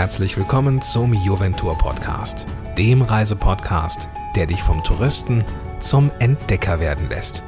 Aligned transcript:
herzlich 0.00 0.38
willkommen 0.38 0.80
zum 0.80 1.12
Juventur 1.12 1.76
Podcast, 1.76 2.46
dem 2.78 3.02
Reisepodcast, 3.02 4.08
der 4.34 4.46
dich 4.46 4.62
vom 4.62 4.82
Touristen 4.82 5.44
zum 5.80 6.10
Entdecker 6.20 6.80
werden 6.80 7.10
lässt. 7.10 7.42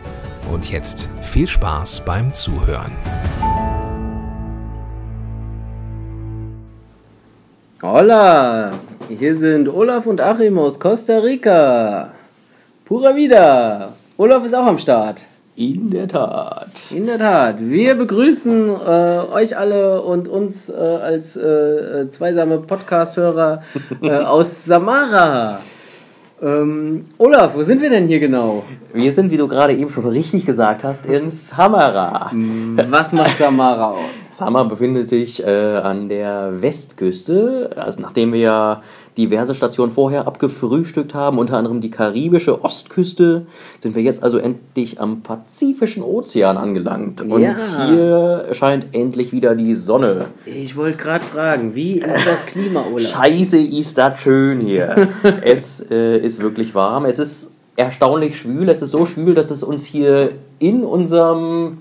Und 0.53 0.71
jetzt 0.71 1.09
viel 1.23 1.47
Spaß 1.47 2.05
beim 2.05 2.35
Zuhören. 2.35 2.93
Hola, 7.81 8.75
hier 9.09 9.35
sind 9.35 9.67
Olaf 9.71 10.05
und 10.05 10.21
Achim 10.21 10.59
aus 10.59 10.79
Costa 10.79 11.21
Rica. 11.21 12.13
Pura 12.85 13.17
vida. 13.17 13.95
Olaf 14.19 14.45
ist 14.45 14.53
auch 14.53 14.67
am 14.67 14.77
Start. 14.77 15.23
In 15.55 15.91
der 15.91 16.09
Tat. 16.09 16.71
In 16.93 17.05
der 17.05 17.19
Tat. 17.19 17.57
Wir 17.61 17.95
begrüßen 17.95 18.69
äh, 18.69 19.21
euch 19.33 19.55
alle 19.55 20.01
und 20.01 20.27
uns 20.27 20.71
äh, 20.71 20.73
als 20.73 21.37
äh, 21.37 22.09
zweisame 22.09 22.57
Podcast-Hörer 22.57 23.63
äh, 24.01 24.11
aus 24.25 24.65
Samara. 24.65 25.61
Ähm, 26.41 27.05
Olaf, 27.19 27.55
wo 27.55 27.65
sind 27.65 27.83
wir 27.83 27.91
denn 27.91 28.07
hier 28.07 28.19
genau? 28.19 28.65
Wir 28.95 29.13
sind, 29.13 29.31
wie 29.31 29.37
du 29.37 29.47
gerade 29.47 29.75
eben 29.75 29.91
schon 29.91 30.07
richtig 30.07 30.47
gesagt 30.47 30.85
hast, 30.85 31.05
in 31.05 31.29
Samara. 31.29 32.33
Was 32.89 33.13
macht 33.13 33.37
Samara 33.37 33.91
aus? 33.91 33.99
Samara 34.31 34.65
befindet 34.65 35.11
sich 35.11 35.45
äh, 35.45 35.77
an 35.77 36.09
der 36.09 36.63
Westküste. 36.63 37.73
Also 37.77 38.01
nachdem 38.01 38.33
wir 38.33 38.41
ja 38.41 38.83
diverse 39.19 39.55
Stationen 39.55 39.93
vorher 39.93 40.27
abgefrühstückt 40.27 41.15
haben, 41.15 41.39
unter 41.39 41.57
anderem 41.59 41.81
die 41.81 41.91
karibische 41.91 42.65
Ostküste, 42.65 43.47
sind 43.79 43.95
wir 43.95 44.03
jetzt 44.03 44.23
also 44.23 44.39
endlich 44.39 45.01
am 45.01 45.23
Pazifischen 45.23 46.03
Ozean 46.03 46.57
angelangt. 46.57 47.21
Und 47.21 47.43
Ja. 47.43 47.57
hier 47.87 48.47
scheint 48.53 48.89
endlich 48.93 49.33
wieder 49.33 49.55
die 49.55 49.75
Sonne. 49.75 50.27
Ich 50.47 50.77
wollte 50.77 50.99
gerade 50.99 51.25
fragen, 51.25 51.75
wie 51.75 51.99
ist 51.99 52.27
das 52.27 52.47
Klima, 52.47 52.85
Olaf? 52.93 53.11
Scheiße, 53.11 53.59
ist 53.59 53.99
das 53.99 54.21
schön 54.21 54.61
hier. 54.61 55.09
es 55.43 55.85
äh, 55.91 56.19
ist 56.19 56.41
wirklich 56.41 56.75
warm. 56.75 57.05
Es 57.05 57.19
ist 57.19 57.53
erstaunlich 57.77 58.39
schwül. 58.39 58.69
Es 58.69 58.83
ist 58.83 58.91
so 58.91 59.07
schwül, 59.07 59.35
dass 59.35 59.51
es 59.51 59.63
uns 59.63 59.85
hier 59.85 60.31
in 60.59 60.85
unserem 60.85 61.79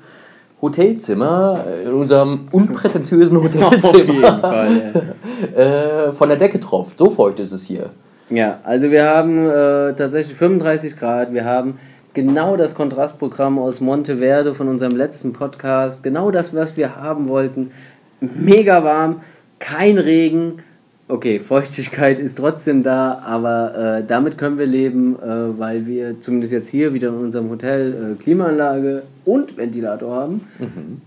Hotelzimmer, 0.61 1.65
äh, 1.67 1.87
in 1.87 1.93
unserem 1.93 2.41
unprätentiösen 2.51 3.37
Auf 3.37 3.43
jeden 3.43 3.63
Hotelzimmer, 3.65 4.39
Fall. 4.39 5.15
äh, 5.55 6.11
von 6.11 6.29
der 6.29 6.37
Decke 6.37 6.59
tropft. 6.59 6.97
So 6.97 7.09
feucht 7.09 7.39
ist 7.39 7.51
es 7.51 7.63
hier. 7.63 7.89
Ja, 8.29 8.59
also 8.63 8.91
wir 8.91 9.05
haben 9.05 9.49
äh, 9.49 9.93
tatsächlich 9.93 10.37
35 10.37 10.95
Grad. 10.95 11.33
Wir 11.33 11.45
haben 11.45 11.79
genau 12.13 12.55
das 12.55 12.75
Kontrastprogramm 12.75 13.59
aus 13.59 13.81
Monteverde 13.81 14.53
von 14.53 14.67
unserem 14.67 14.95
letzten 14.95 15.33
Podcast. 15.33 16.03
Genau 16.03 16.31
das, 16.31 16.55
was 16.55 16.77
wir 16.77 16.95
haben 16.95 17.27
wollten. 17.27 17.71
Mega 18.19 18.83
warm, 18.83 19.21
kein 19.59 19.97
Regen. 19.97 20.63
Okay, 21.11 21.41
Feuchtigkeit 21.41 22.19
ist 22.19 22.37
trotzdem 22.37 22.83
da, 22.83 23.21
aber 23.25 23.97
äh, 23.97 24.03
damit 24.07 24.37
können 24.37 24.57
wir 24.57 24.65
leben, 24.65 25.17
äh, 25.21 25.59
weil 25.59 25.85
wir 25.85 26.21
zumindest 26.21 26.53
jetzt 26.53 26.69
hier 26.69 26.93
wieder 26.93 27.09
in 27.09 27.15
unserem 27.15 27.49
Hotel 27.49 28.15
äh, 28.15 28.23
Klimaanlage 28.23 29.03
und 29.25 29.57
Ventilator 29.57 30.15
haben. 30.15 30.47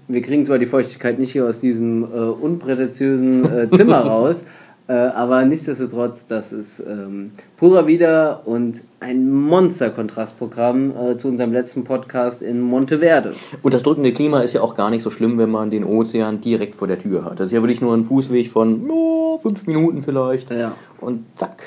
Wir 0.06 0.20
kriegen 0.20 0.44
zwar 0.44 0.58
die 0.58 0.66
Feuchtigkeit 0.66 1.19
nicht 1.19 1.33
hier 1.33 1.46
aus 1.46 1.58
diesem 1.58 2.02
äh, 2.02 2.06
unprätentiösen 2.06 3.50
äh, 3.50 3.70
Zimmer 3.70 4.00
raus, 4.05 4.44
äh, 4.86 4.92
aber 4.92 5.44
nichtsdestotrotz, 5.44 6.27
das 6.27 6.52
ist 6.52 6.80
ähm, 6.80 7.32
purer 7.56 7.86
Wieder 7.86 8.42
und 8.44 8.84
ein 9.00 9.30
Monster-Kontrastprogramm 9.30 10.92
äh, 10.96 11.16
zu 11.16 11.28
unserem 11.28 11.52
letzten 11.52 11.84
Podcast 11.84 12.42
in 12.42 12.60
Monteverde. 12.60 13.34
Und 13.62 13.72
das 13.72 13.82
drückende 13.82 14.12
Klima 14.12 14.40
ist 14.40 14.52
ja 14.52 14.60
auch 14.60 14.74
gar 14.74 14.90
nicht 14.90 15.02
so 15.02 15.10
schlimm, 15.10 15.38
wenn 15.38 15.50
man 15.50 15.70
den 15.70 15.84
Ozean 15.84 16.42
direkt 16.42 16.74
vor 16.74 16.86
der 16.86 16.98
Tür 16.98 17.24
hat. 17.24 17.40
Das 17.40 17.46
ist 17.46 17.52
ja 17.52 17.62
wirklich 17.62 17.80
nur 17.80 17.96
ein 17.96 18.05
Fußweg 18.05 18.50
von 18.50 18.90
oh, 18.90 19.38
fünf 19.38 19.66
Minuten 19.66 20.02
vielleicht. 20.02 20.52
Ja. 20.52 20.72
Und 21.00 21.24
zack, 21.34 21.62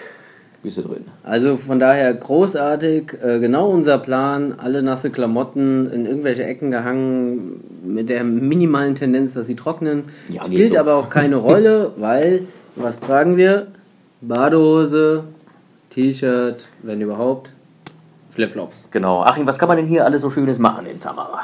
bist 0.68 0.78
du 0.78 0.82
drin. 0.82 1.06
Also 1.24 1.58
von 1.58 1.80
daher 1.80 2.14
großartig, 2.14 3.14
äh, 3.24 3.40
genau 3.40 3.70
unser 3.70 3.98
Plan, 4.00 4.56
alle 4.58 4.82
nasse 4.84 5.10
Klamotten 5.10 5.90
in 5.92 6.06
irgendwelche 6.06 6.44
Ecken 6.44 6.72
gehangen, 6.72 7.64
mit 7.86 8.10
der 8.10 8.24
minimalen 8.24 8.94
Tendenz, 8.94 9.34
dass 9.34 9.48
sie 9.48 9.56
trocknen. 9.56 10.04
Ja, 10.30 10.46
Spielt 10.46 10.74
so. 10.74 10.80
aber 10.80 10.96
auch 10.96 11.10
keine 11.10 11.36
Rolle, 11.38 11.94
weil, 11.98 12.42
was 12.78 13.00
tragen 13.00 13.38
wir? 13.38 13.68
Badehose, 14.22 15.24
T-Shirt, 15.90 16.68
wenn 16.84 17.02
überhaupt, 17.02 17.52
Flipflops. 18.32 18.86
Genau. 18.92 19.22
Achim, 19.24 19.48
was 19.48 19.58
kann 19.58 19.68
man 19.68 19.78
denn 19.78 19.88
hier 19.88 20.06
alles 20.06 20.22
so 20.22 20.30
Schönes 20.30 20.60
machen 20.60 20.86
in 20.86 20.96
Samara? 20.96 21.42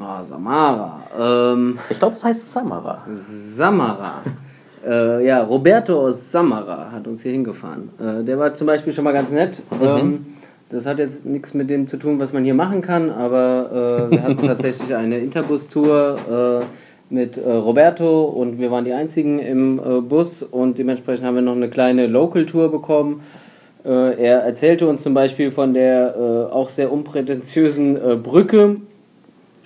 Ah, 0.00 0.24
Samara. 0.24 1.00
Ähm, 1.16 1.78
Ich 1.88 1.98
glaube, 1.98 2.14
es 2.14 2.24
heißt 2.24 2.50
Samara. 2.50 3.04
Samara. 3.12 4.22
äh, 4.86 5.24
ja, 5.24 5.42
Roberto 5.44 6.00
aus 6.00 6.32
Samara 6.32 6.90
hat 6.90 7.06
uns 7.06 7.22
hier 7.22 7.30
hingefahren. 7.30 7.90
Äh, 8.00 8.24
der 8.24 8.38
war 8.38 8.52
zum 8.56 8.66
Beispiel 8.66 8.92
schon 8.92 9.04
mal 9.04 9.12
ganz 9.12 9.30
nett. 9.30 9.62
Ähm, 9.80 10.26
das 10.68 10.84
hat 10.86 10.98
jetzt 10.98 11.24
nichts 11.24 11.54
mit 11.54 11.70
dem 11.70 11.86
zu 11.86 11.96
tun, 11.96 12.18
was 12.18 12.32
man 12.32 12.42
hier 12.42 12.54
machen 12.54 12.82
kann, 12.82 13.08
aber 13.10 14.08
äh, 14.10 14.10
wir 14.10 14.22
hatten 14.24 14.42
tatsächlich 14.46 14.92
eine 14.96 15.18
Interbus-Tour 15.18 16.60
äh, 16.62 16.64
mit 17.08 17.36
äh, 17.36 17.50
Roberto 17.50 18.24
und 18.24 18.58
wir 18.58 18.70
waren 18.70 18.84
die 18.84 18.92
einzigen 18.92 19.38
im 19.38 19.78
äh, 19.78 20.00
Bus 20.00 20.42
und 20.42 20.78
dementsprechend 20.78 21.24
haben 21.24 21.36
wir 21.36 21.42
noch 21.42 21.54
eine 21.54 21.68
kleine 21.68 22.06
Local-Tour 22.06 22.70
bekommen. 22.70 23.22
Äh, 23.84 24.20
er 24.20 24.40
erzählte 24.40 24.88
uns 24.88 25.02
zum 25.02 25.14
Beispiel 25.14 25.50
von 25.50 25.72
der 25.72 26.16
äh, 26.16 26.52
auch 26.52 26.68
sehr 26.68 26.92
unprätentiösen 26.92 27.96
äh, 27.96 28.16
Brücke, 28.16 28.80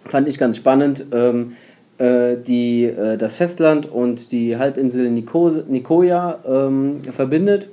fand 0.05 0.29
ich 0.29 0.39
ganz 0.39 0.57
spannend, 0.59 1.07
ähm, 1.13 1.53
äh, 1.99 2.37
die 2.37 2.93
das 3.19 3.37
Festland 3.37 3.91
und 3.91 4.33
die 4.33 4.57
Halbinsel 4.57 5.11
Nico 5.11 5.51
Nicoya 5.69 6.39
ähm, 6.47 7.01
verbindet, 7.11 7.69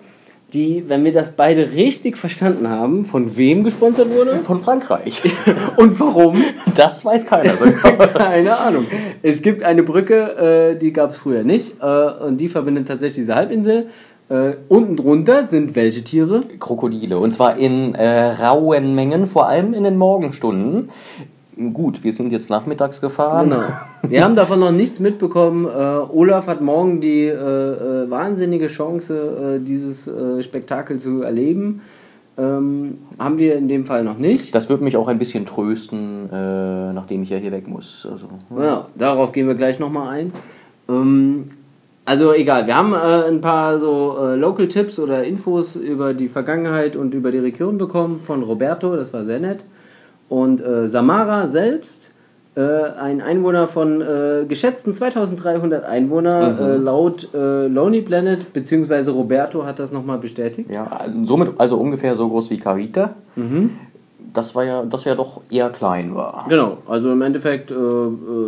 die, 0.54 0.86
wenn 0.88 1.04
wir 1.04 1.12
das 1.12 1.32
beide 1.32 1.74
richtig 1.74 2.18
verstanden 2.18 2.70
haben, 2.70 3.04
von 3.04 3.36
wem 3.36 3.64
gesponsert 3.64 4.10
wurde 4.10 4.44
Von 4.44 4.62
Frankreich. 4.62 5.22
und 5.78 6.00
warum, 6.00 6.42
Das 6.76 7.04
weiß 7.04 7.26
keiner 7.26 7.58
so 7.58 7.66
genau. 7.66 7.98
keine 8.14 8.58
Ahnung. 8.58 8.86
Es 9.22 9.42
gibt 9.42 9.64
eine 9.64 9.84
Brücke, 9.84 10.74
äh, 10.74 10.78
die 10.78 10.94
gab 10.94 11.12
es 11.12 11.18
früher 11.18 11.44
nicht 11.44 11.82
äh, 11.82 11.86
und 11.86 12.38
die 12.38 12.48
verbindet 12.48 12.88
tatsächlich 12.88 13.26
diese 13.26 13.36
Halbinsel. 13.36 13.88
Äh, 14.30 14.54
unten 14.68 14.98
drunter 14.98 15.44
sind 15.44 15.76
welche 15.76 16.04
Tiere? 16.04 16.42
Krokodile. 16.60 17.18
Und 17.18 17.34
zwar 17.34 17.58
in 17.58 17.96
äh, 17.96 18.32
rauen 18.32 18.96
Mengen, 18.96 19.28
vor 19.28 19.48
allem 19.48 19.74
in 19.74 19.84
den 19.84 19.98
Morgenstunden. 19.98 20.90
Gut, 21.74 22.04
wir 22.04 22.14
sind 22.14 22.32
jetzt 22.32 22.52
nachmittags 22.52 23.02
gefahren. 23.02 23.50
Genau. 23.50 23.64
Wir 24.10 24.24
haben 24.24 24.36
davon 24.36 24.60
noch 24.60 24.72
nichts 24.72 25.00
mitbekommen. 25.00 25.66
Äh, 25.66 25.70
Olaf 25.70 26.48
hat 26.48 26.62
morgen 26.62 27.02
die 27.02 27.24
äh, 27.24 27.34
äh, 27.34 28.10
wahnsinnige 28.10 28.68
Chance, 28.68 29.58
äh, 29.58 29.60
dieses 29.60 30.08
äh, 30.08 30.44
Spektakel 30.44 31.00
zu 31.00 31.24
erleben. 31.24 31.82
Ähm, 32.38 33.00
haben 33.18 33.40
wir 33.40 33.56
in 33.56 33.68
dem 33.68 33.84
Fall 33.84 34.04
noch 34.04 34.20
nicht. 34.20 34.54
Das 34.54 34.70
wird 34.70 34.82
mich 34.82 34.96
auch 34.96 35.08
ein 35.08 35.18
bisschen 35.18 35.48
trösten, 35.48 36.30
äh, 36.32 36.94
nachdem 36.94 37.24
ich 37.24 37.32
ja 37.32 37.38
hier 37.38 37.52
weg 37.52 37.68
muss. 37.68 38.08
Also, 38.10 38.28
Ja, 38.62 38.88
darauf 38.96 39.32
gehen 39.32 39.48
wir 39.48 39.56
gleich 39.56 39.80
nochmal 39.80 40.10
ein. 40.10 40.34
Ähm, 40.88 41.46
also 42.06 42.32
egal, 42.34 42.68
wir 42.68 42.78
haben 42.78 42.94
ein 42.94 43.42
paar 43.42 43.80
so 43.80 44.16
Local-Tipps 44.36 44.98
oder 44.98 45.26
Infos 45.26 45.76
über 45.76 46.14
die 46.14 46.30
Vergangenheit 46.30 46.96
und 46.96 47.14
über 47.14 47.32
die 47.32 47.40
Region 47.40 47.78
bekommen 47.78 48.22
von 48.26 48.44
Roberto, 48.44 48.96
das 48.96 49.12
war 49.12 49.26
sehr 49.26 49.40
nett. 49.42 49.66
Und 50.30 50.62
äh, 50.62 50.88
Samara 50.88 51.48
selbst, 51.48 52.12
äh, 52.56 52.62
ein 53.00 53.22
Einwohner 53.22 53.68
von 53.68 54.02
äh, 54.02 54.46
geschätzten 54.48 54.94
2300 54.94 55.86
Einwohner, 55.86 56.60
äh, 56.60 56.76
laut 56.78 57.30
äh, 57.34 57.68
Lonely 57.68 58.02
Planet, 58.02 58.52
beziehungsweise 58.52 59.12
Roberto 59.12 59.64
hat 59.66 59.80
das 59.80 59.92
nochmal 59.92 60.18
bestätigt. 60.18 60.70
ja, 60.72 60.90
somit 61.24 61.52
also 61.60 61.78
ungefähr 61.78 62.16
so 62.16 62.28
groß 62.28 62.50
wie 62.50 62.58
Carita. 62.58 63.12
Das 64.34 64.54
war 64.54 64.64
ja, 64.66 64.84
das 64.84 65.06
ja 65.06 65.16
doch 65.16 65.42
eher 65.50 65.70
klein 65.70 66.14
war. 66.14 66.46
Genau, 66.50 66.78
also 66.88 67.12
im 67.12 67.22
Endeffekt 67.24 67.72
äh, 67.72 67.76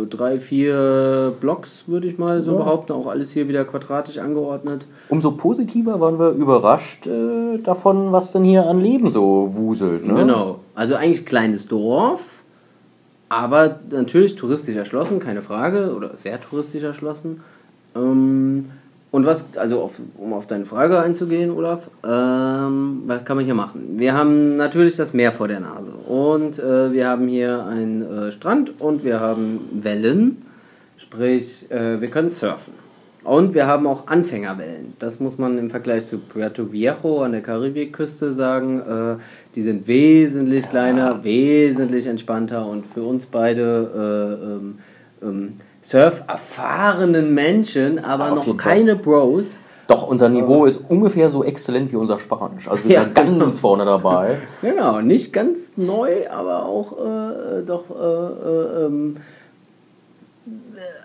drei, 0.08 0.38
vier 0.38 1.32
Blocks 1.40 1.84
würde 1.88 2.06
ich 2.06 2.16
mal 2.18 2.42
so 2.42 2.56
behaupten, 2.56 2.92
auch 2.92 3.06
alles 3.08 3.32
hier 3.32 3.48
wieder 3.48 3.64
quadratisch 3.64 4.18
angeordnet. 4.18 4.86
Umso 5.08 5.32
positiver 5.32 5.98
waren 5.98 6.18
wir 6.18 6.30
überrascht 6.30 7.08
davon, 7.64 8.12
was 8.12 8.30
denn 8.30 8.44
hier 8.44 8.66
an 8.66 8.78
Leben 8.78 9.10
so 9.10 9.50
wuselt. 9.52 10.06
Ne? 10.06 10.14
Genau, 10.14 10.58
also 10.80 10.94
eigentlich 10.94 11.26
kleines 11.26 11.68
Dorf, 11.68 12.42
aber 13.28 13.80
natürlich 13.90 14.34
touristisch 14.36 14.76
erschlossen, 14.76 15.20
keine 15.20 15.42
Frage, 15.42 15.94
oder 15.94 16.16
sehr 16.16 16.40
touristisch 16.40 16.82
erschlossen. 16.82 17.42
Ähm, 17.94 18.70
und 19.10 19.26
was, 19.26 19.44
also 19.58 19.82
auf, 19.82 20.00
um 20.16 20.32
auf 20.32 20.46
deine 20.46 20.64
Frage 20.64 20.98
einzugehen, 20.98 21.50
Olaf, 21.50 21.90
ähm, 22.02 23.02
was 23.04 23.26
kann 23.26 23.36
man 23.36 23.44
hier 23.44 23.54
machen? 23.54 23.98
Wir 23.98 24.14
haben 24.14 24.56
natürlich 24.56 24.96
das 24.96 25.12
Meer 25.12 25.32
vor 25.32 25.48
der 25.48 25.60
Nase 25.60 25.92
und 25.92 26.58
äh, 26.58 26.94
wir 26.94 27.08
haben 27.08 27.28
hier 27.28 27.66
einen 27.66 28.00
äh, 28.00 28.32
Strand 28.32 28.80
und 28.80 29.04
wir 29.04 29.20
haben 29.20 29.60
Wellen, 29.72 30.46
sprich, 30.96 31.70
äh, 31.70 32.00
wir 32.00 32.08
können 32.08 32.30
surfen. 32.30 32.72
Und 33.22 33.52
wir 33.52 33.66
haben 33.66 33.86
auch 33.86 34.06
Anfängerwellen. 34.06 34.94
Das 34.98 35.20
muss 35.20 35.36
man 35.36 35.58
im 35.58 35.68
Vergleich 35.68 36.06
zu 36.06 36.16
Puerto 36.20 36.72
Viejo 36.72 37.20
an 37.20 37.32
der 37.32 37.42
Karibikküste 37.42 38.32
sagen. 38.32 39.18
Die 39.54 39.62
sind 39.62 39.88
wesentlich 39.88 40.68
kleiner, 40.68 41.24
wesentlich 41.24 42.06
entspannter 42.06 42.66
und 42.66 42.86
für 42.86 43.02
uns 43.02 43.26
beide 43.26 44.38
äh, 44.42 44.46
ähm, 44.46 44.78
ähm, 45.22 45.56
surf-erfahrenen 45.82 47.34
Menschen, 47.34 47.98
aber 47.98 48.32
Auf 48.32 48.46
noch 48.46 48.56
keine 48.56 48.96
Bros. 48.96 49.58
Doch, 49.88 50.06
unser 50.06 50.28
Niveau 50.28 50.66
ist 50.66 50.84
ungefähr 50.88 51.30
so 51.30 51.42
exzellent 51.42 51.90
wie 51.90 51.96
unser 51.96 52.20
Spanisch. 52.20 52.68
Also 52.68 52.84
wir 52.84 52.92
Ja, 52.92 53.02
sind 53.02 53.40
ganz 53.40 53.58
vorne 53.58 53.84
dabei. 53.84 54.38
Genau, 54.62 55.00
nicht 55.00 55.32
ganz 55.32 55.76
neu, 55.76 56.30
aber 56.30 56.64
auch 56.66 56.92
äh, 56.92 57.62
doch 57.66 57.90
äh, 57.90 58.82
äh, 58.82 58.86
ähm, 58.86 59.16
äh, 60.46 60.50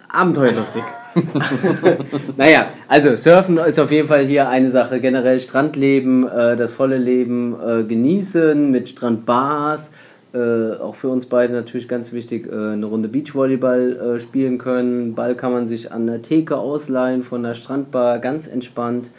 abenteuerlustig. 0.07 0.83
naja, 2.37 2.67
also 2.87 3.15
Surfen 3.15 3.57
ist 3.57 3.79
auf 3.79 3.91
jeden 3.91 4.07
Fall 4.07 4.25
hier 4.25 4.49
eine 4.49 4.69
Sache. 4.69 4.99
Generell 4.99 5.39
Strandleben, 5.39 6.27
äh, 6.27 6.55
das 6.55 6.73
volle 6.73 6.97
Leben 6.97 7.55
äh, 7.65 7.83
genießen 7.83 8.69
mit 8.69 8.89
Strandbars. 8.89 9.91
Äh, 10.35 10.73
auch 10.81 10.95
für 10.95 11.07
uns 11.07 11.27
beide 11.27 11.53
natürlich 11.53 11.87
ganz 11.87 12.11
wichtig, 12.11 12.51
äh, 12.51 12.73
eine 12.73 12.85
Runde 12.87 13.07
Beachvolleyball 13.07 14.15
äh, 14.15 14.19
spielen 14.19 14.57
können. 14.57 15.15
Ball 15.15 15.35
kann 15.35 15.53
man 15.53 15.65
sich 15.65 15.93
an 15.93 16.07
der 16.07 16.21
Theke 16.21 16.57
ausleihen 16.57 17.23
von 17.23 17.41
der 17.41 17.53
Strandbar, 17.53 18.19
ganz 18.19 18.47
entspannt. 18.47 19.11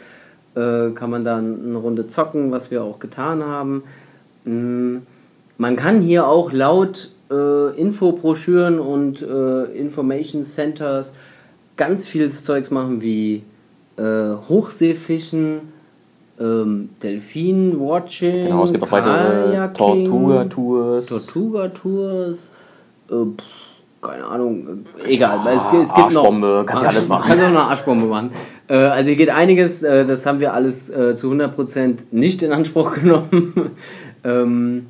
Äh, 0.55 0.91
kann 0.91 1.09
man 1.09 1.23
dann 1.23 1.65
eine 1.65 1.77
Runde 1.77 2.07
zocken, 2.07 2.51
was 2.51 2.69
wir 2.69 2.83
auch 2.83 2.99
getan 2.99 3.43
haben. 3.43 3.83
Mm, 4.45 4.97
Man 5.57 5.75
kann 5.75 6.01
hier 6.01 6.27
auch 6.27 6.51
laut 6.51 7.11
Infobroschüren 7.29 8.79
und 8.79 9.21
Information 9.21 10.43
Centers 10.45 11.11
ganz 11.77 12.07
vieles 12.07 12.43
Zeugs 12.43 12.71
machen 12.71 13.01
wie 13.01 13.43
äh, 13.97 14.33
Hochseefischen, 14.49 15.61
ähm, 16.39 16.89
Delfin-Watching, 17.01 18.43
Genau, 18.43 18.63
es 18.63 18.71
gibt 18.71 18.83
auch 18.83 18.91
weitere 18.91 19.13
Kajaking, 19.13 19.75
Tortuga-Tours. 20.05 21.05
Tortuga-Tours, 21.07 22.51
äh, 23.09 23.13
keine 24.01 24.25
Ahnung, 24.25 24.85
äh, 25.03 25.13
egal. 25.13 25.39
weil 25.43 25.55
es, 25.57 25.67
es 25.67 25.93
gibt 25.93 26.15
Arschbombe, 26.15 26.47
noch, 26.47 26.65
kannst 26.65 26.83
du 26.83 26.87
alles 26.87 27.07
machen. 27.07 27.27
Kannst 27.27 27.43
auch 27.43 27.47
eine 27.47 27.59
Arschbombe 27.59 28.05
machen. 28.05 28.31
Äh, 28.67 28.75
also 28.75 29.07
hier 29.07 29.17
geht 29.17 29.29
einiges, 29.29 29.81
äh, 29.83 30.05
das 30.05 30.25
haben 30.25 30.39
wir 30.39 30.53
alles 30.53 30.89
äh, 30.89 31.15
zu 31.15 31.31
100% 31.31 32.03
nicht 32.11 32.43
in 32.43 32.51
Anspruch 32.51 32.93
genommen. 33.01 33.71
ähm, 34.23 34.87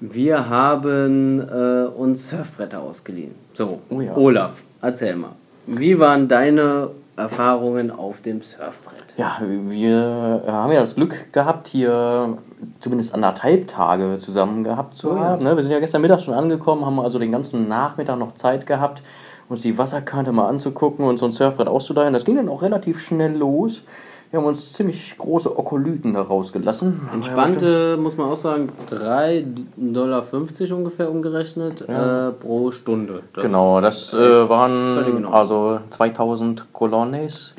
wir 0.00 0.48
haben 0.48 1.40
äh, 1.40 1.86
uns 1.86 2.30
Surfbretter 2.30 2.80
ausgeliehen. 2.80 3.32
So, 3.52 3.80
Oh 3.90 4.00
ja. 4.00 4.16
Olaf, 4.16 4.64
erzähl 4.80 5.14
mal. 5.14 5.32
Wie 5.66 5.98
waren 5.98 6.28
deine 6.28 6.90
Erfahrungen 7.16 7.90
auf 7.90 8.20
dem 8.20 8.40
Surfbrett? 8.42 9.14
Ja, 9.16 9.38
wir 9.40 10.42
haben 10.46 10.72
ja 10.72 10.80
das 10.80 10.94
Glück 10.94 11.32
gehabt, 11.32 11.68
hier 11.68 12.38
zumindest 12.80 13.14
anderthalb 13.14 13.68
Tage 13.68 14.18
zusammen 14.18 14.64
gehabt 14.64 14.96
zu 14.96 15.12
Oh 15.12 15.16
ja. 15.16 15.20
haben. 15.22 15.44
Ne? 15.44 15.54
Wir 15.56 15.62
sind 15.62 15.72
ja 15.72 15.80
gestern 15.80 16.02
Mittag 16.02 16.20
schon 16.20 16.34
angekommen, 16.34 16.84
haben 16.86 16.98
also 16.98 17.18
den 17.18 17.32
ganzen 17.32 17.68
Nachmittag 17.68 18.18
noch 18.18 18.32
Zeit 18.32 18.66
gehabt, 18.66 19.02
uns 19.48 19.62
die 19.62 19.76
Wasserkante 19.76 20.32
mal 20.32 20.48
anzugucken 20.48 21.04
und 21.04 21.18
so 21.18 21.26
ein 21.26 21.32
Surfbrett 21.32 21.68
auszuleihen. 21.68 22.12
Das 22.12 22.24
ging 22.24 22.36
dann 22.36 22.48
auch 22.48 22.62
relativ 22.62 23.00
schnell 23.00 23.36
los. 23.36 23.82
Wir 24.30 24.38
haben 24.38 24.46
uns 24.46 24.74
ziemlich 24.74 25.18
große 25.18 25.58
Okolyten 25.58 26.14
da 26.14 26.22
rausgelassen. 26.22 27.08
Entspannte, 27.12 27.96
muss 28.00 28.16
man 28.16 28.30
auch 28.30 28.36
sagen, 28.36 28.68
3,50 28.88 29.92
Dollar 29.92 30.78
ungefähr 30.78 31.10
umgerechnet 31.10 31.80
äh, 31.88 32.30
pro 32.30 32.70
Stunde. 32.70 33.24
Das 33.32 33.42
Genau, 33.42 33.80
das 33.80 34.14
äh, 34.14 34.48
waren 34.48 35.26
also 35.26 35.80
2000 35.90 36.72
Colones. 36.72 37.54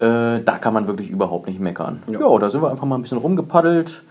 Äh, 0.00 0.40
da 0.40 0.58
kann 0.60 0.74
man 0.74 0.88
wirklich 0.88 1.10
überhaupt 1.10 1.46
nicht 1.46 1.60
meckern. 1.60 2.02
Ja. 2.08 2.38
da 2.38 2.50
sind 2.50 2.60
wir 2.60 2.72
einfach 2.72 2.86
mal 2.86 2.96
ein 2.96 3.02
bisschen 3.02 3.18
rumgepaddelt. 3.18 4.02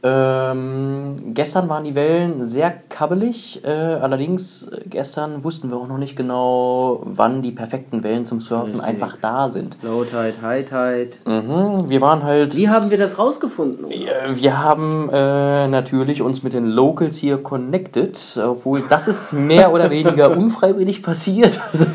Ähm, 0.00 1.34
gestern 1.34 1.68
waren 1.68 1.82
die 1.82 1.96
Wellen 1.96 2.46
sehr 2.46 2.72
kabbelig. 2.88 3.64
Äh, 3.64 3.70
allerdings, 3.70 4.62
äh, 4.62 4.82
gestern 4.88 5.42
wussten 5.42 5.70
wir 5.70 5.76
auch 5.76 5.88
noch 5.88 5.98
nicht 5.98 6.14
genau, 6.14 7.00
wann 7.04 7.42
die 7.42 7.50
perfekten 7.50 8.04
Wellen 8.04 8.24
zum 8.24 8.40
Surfen 8.40 8.74
Richtig. 8.74 8.88
einfach 8.88 9.16
da 9.20 9.48
sind. 9.48 9.76
Low 9.82 10.04
Tide, 10.04 10.40
High 10.40 10.64
Tide. 10.64 11.10
Mhm, 11.24 11.90
wir 11.90 12.00
waren 12.00 12.22
halt. 12.22 12.56
Wie 12.56 12.68
haben 12.68 12.90
wir 12.90 12.98
das 12.98 13.18
rausgefunden? 13.18 13.90
Äh, 13.90 14.06
Wir 14.34 14.62
haben 14.62 15.10
äh, 15.12 15.66
natürlich 15.66 16.22
uns 16.22 16.44
mit 16.44 16.52
den 16.52 16.66
Locals 16.66 17.16
hier 17.16 17.38
connected, 17.42 18.40
obwohl 18.40 18.82
das 18.88 19.08
ist 19.08 19.32
mehr 19.32 19.72
oder 19.72 19.90
weniger 19.90 20.30
unfreiwillig 20.30 21.02
passiert. 21.02 21.60
Also, 21.72 21.86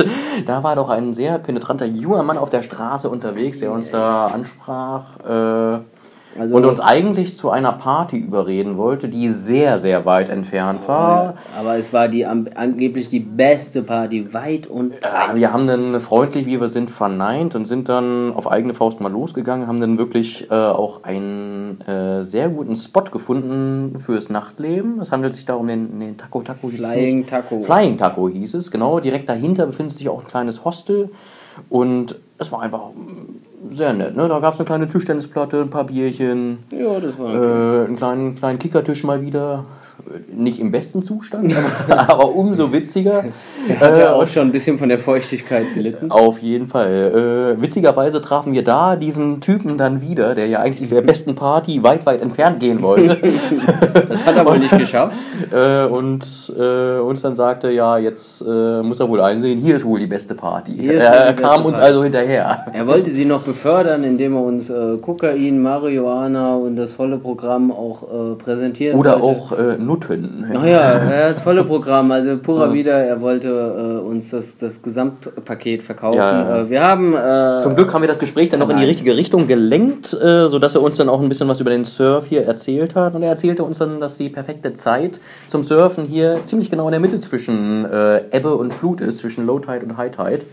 da 0.45 0.61
war 0.61 0.75
doch 0.75 0.89
ein 0.89 1.13
sehr 1.13 1.39
penetranter 1.39 1.85
junger 1.85 2.23
Mann 2.23 2.37
auf 2.37 2.49
der 2.49 2.63
Straße 2.63 3.09
unterwegs, 3.09 3.59
der 3.59 3.71
uns 3.71 3.91
da 3.91 4.27
ansprach 4.27 5.19
äh, 5.21 5.79
Also- 6.37 6.55
und 6.55 6.65
uns 6.65 6.79
eigentlich 6.79 7.37
zu 7.37 7.49
einer 7.49 7.73
Party 7.73 8.17
überreden 8.17 8.77
wollte, 8.77 9.07
die 9.07 9.29
sehr, 9.29 9.77
sehr 9.77 10.05
weit 10.05 10.29
entfernt 10.29 10.87
war. 10.87 11.35
Aber 11.57 11.77
es 11.77 11.93
war 11.93 12.07
die 12.07 12.25
angeblich 12.25 13.07
die 13.07 13.19
beste 13.19 13.83
Party, 13.83 14.33
weit 14.33 14.67
und 14.67 14.93
Ja, 15.03 15.35
wir 15.35 15.53
haben 15.53 15.67
dann 15.67 15.99
freundlich, 16.01 16.45
wie 16.45 16.59
wir 16.59 16.69
sind, 16.69 16.89
verneint 16.89 17.55
und 17.55 17.65
sind 17.65 17.89
dann 17.89 18.33
auf 18.33 18.49
eigene 18.49 18.73
Faust 18.73 18.99
mal 18.99 19.11
losgegangen, 19.11 19.67
haben 19.67 19.79
dann 19.81 19.97
wirklich 19.97 20.49
äh, 20.49 20.53
auch 20.53 21.03
einen 21.03 21.81
äh, 21.81 22.23
sehr 22.23 22.49
guten 22.49 22.75
Spot 22.75 23.03
gefunden 23.03 23.99
fürs 23.99 24.29
Nachtleben. 24.29 24.99
Es 24.99 25.11
handelt 25.11 25.33
sich 25.33 25.45
da 25.45 25.55
um 25.55 25.67
den, 25.67 25.99
den 25.99 26.17
Taco 26.17 26.41
Taco 26.41 26.69
hieß 26.69 26.81
es 26.81 26.91
Flying 26.91 27.17
nicht? 27.17 27.29
Taco. 27.29 27.61
Flying 27.61 27.97
Taco 27.97 28.29
hieß 28.29 28.55
es, 28.55 28.71
genau. 28.71 28.99
Direkt 28.99 29.29
dahinter 29.29 29.67
befindet 29.67 29.97
sich 29.97 30.09
auch 30.09 30.21
ein 30.21 30.27
kleines 30.27 30.65
Hostel 30.65 31.09
und 31.69 32.19
es 32.37 32.51
war 32.51 32.61
einfach 32.61 32.89
sehr 33.71 33.93
nett. 33.93 34.15
Ne? 34.15 34.27
Da 34.27 34.39
gab 34.39 34.53
es 34.53 34.59
eine 34.59 34.65
kleine 34.67 34.87
Tischtennisplatte, 34.87 35.61
ein 35.61 35.69
paar 35.69 35.85
Bierchen, 35.85 36.59
Ja, 36.71 36.99
das 36.99 37.17
war. 37.17 37.33
äh, 37.33 37.85
einen 37.85 37.95
kleinen, 37.95 38.35
kleinen 38.35 38.59
Kickertisch 38.59 39.03
mal 39.03 39.21
wieder. 39.21 39.65
Nicht 40.35 40.59
im 40.59 40.71
besten 40.71 41.03
Zustand, 41.03 41.53
aber, 41.89 42.09
aber 42.09 42.35
umso 42.35 42.71
witziger. 42.73 43.23
Der 43.67 43.79
hat 43.79 43.97
ja 43.97 44.05
Äh, 44.05 44.13
auch 44.13 44.27
schon 44.27 44.47
ein 44.47 44.51
bisschen 44.51 44.77
von 44.77 44.89
der 44.89 44.99
Feuchtigkeit 44.99 45.65
gelitten. 45.73 46.11
auf 46.11 46.39
jeden 46.39 46.67
Fall. 46.67 47.55
Äh, 47.57 47.61
witzigerweise 47.61 48.21
trafen 48.21 48.53
wir 48.53 48.63
da 48.63 48.95
diesen 48.95 49.41
Typen 49.41 49.77
dann 49.77 50.01
wieder, 50.01 50.35
der 50.35 50.47
ja 50.47 50.59
eigentlich 50.59 50.89
der 50.89 51.01
besten 51.01 51.35
Party 51.35 51.83
weit, 51.83 52.05
weit 52.05 52.21
entfernt 52.21 52.59
gehen 52.59 52.81
wollte. 52.81 53.17
Das 54.07 54.25
hat 54.25 54.35
er 54.37 54.45
wohl 54.45 54.59
nicht 54.59 54.77
geschafft. 54.77 55.15
äh, 55.51 55.85
und 55.85 56.53
äh, 56.57 56.99
uns 56.99 57.21
dann 57.21 57.35
sagte, 57.35 57.71
ja, 57.71 57.97
jetzt 57.97 58.41
äh, 58.41 58.81
muss 58.81 58.99
er 58.99 59.09
wohl 59.09 59.21
einsehen, 59.21 59.59
hier 59.59 59.75
ist 59.77 59.85
wohl 59.85 59.99
die 59.99 60.07
beste 60.07 60.35
Party. 60.35 60.87
Er 60.89 61.33
kam 61.33 61.65
uns 61.65 61.77
Party. 61.77 61.81
also 61.87 62.03
hinterher. 62.03 62.65
Er 62.73 62.87
wollte 62.87 63.09
sie 63.09 63.25
noch 63.25 63.41
befördern, 63.41 64.03
indem 64.03 64.35
er 64.35 64.41
uns 64.43 64.69
äh, 64.69 64.97
Kokain, 64.97 65.61
Marihuana 65.61 66.55
und 66.55 66.75
das 66.75 66.93
volle 66.93 67.17
Programm 67.17 67.71
auch 67.71 68.03
präsentieren 68.37 68.97
Oder 68.99 69.21
wollte. 69.21 69.23
auch 69.39 69.51
äh, 69.53 69.77
Nutten. 69.93 70.45
Ach 70.55 70.65
ja, 70.65 71.11
ja, 71.11 71.29
das 71.29 71.39
volle 71.39 71.63
Programm, 71.63 72.11
also 72.11 72.37
purer 72.37 72.73
wieder, 72.73 72.93
er 72.93 73.21
wollte 73.21 73.49
äh, 73.49 74.07
uns 74.07 74.31
das, 74.31 74.57
das 74.57 74.81
Gesamtpaket 74.81 75.83
verkaufen. 75.83 76.17
Ja. 76.17 76.61
Äh, 76.61 76.69
wir 76.69 76.83
haben 76.83 77.15
äh, 77.15 77.61
Zum 77.61 77.75
Glück 77.75 77.93
haben 77.93 78.01
wir 78.01 78.07
das 78.07 78.19
Gespräch 78.19 78.49
dann 78.49 78.59
noch 78.59 78.69
in 78.69 78.77
die 78.77 78.85
richtige 78.85 79.15
Richtung 79.15 79.45
gelenkt, 79.47 80.13
äh, 80.13 80.47
sodass 80.47 80.75
er 80.75 80.81
uns 80.81 80.95
dann 80.95 81.09
auch 81.09 81.21
ein 81.21 81.29
bisschen 81.29 81.47
was 81.47 81.59
über 81.59 81.69
den 81.69 81.85
Surf 81.85 82.25
hier 82.25 82.45
erzählt 82.45 82.95
hat. 82.95 83.13
Und 83.13 83.23
er 83.23 83.29
erzählte 83.29 83.63
uns 83.63 83.77
dann, 83.77 83.99
dass 83.99 84.17
die 84.17 84.29
perfekte 84.29 84.73
Zeit 84.73 85.19
zum 85.47 85.63
Surfen 85.63 86.05
hier 86.05 86.43
ziemlich 86.43 86.71
genau 86.71 86.87
in 86.87 86.91
der 86.91 86.99
Mitte 86.99 87.19
zwischen 87.19 87.85
äh, 87.85 88.23
Ebbe 88.31 88.55
und 88.55 88.73
Flut 88.73 89.01
ist, 89.01 89.19
zwischen 89.19 89.45
Low 89.45 89.59
Tide 89.59 89.85
und 89.85 89.97
High 89.97 90.11
Tide. 90.11 90.45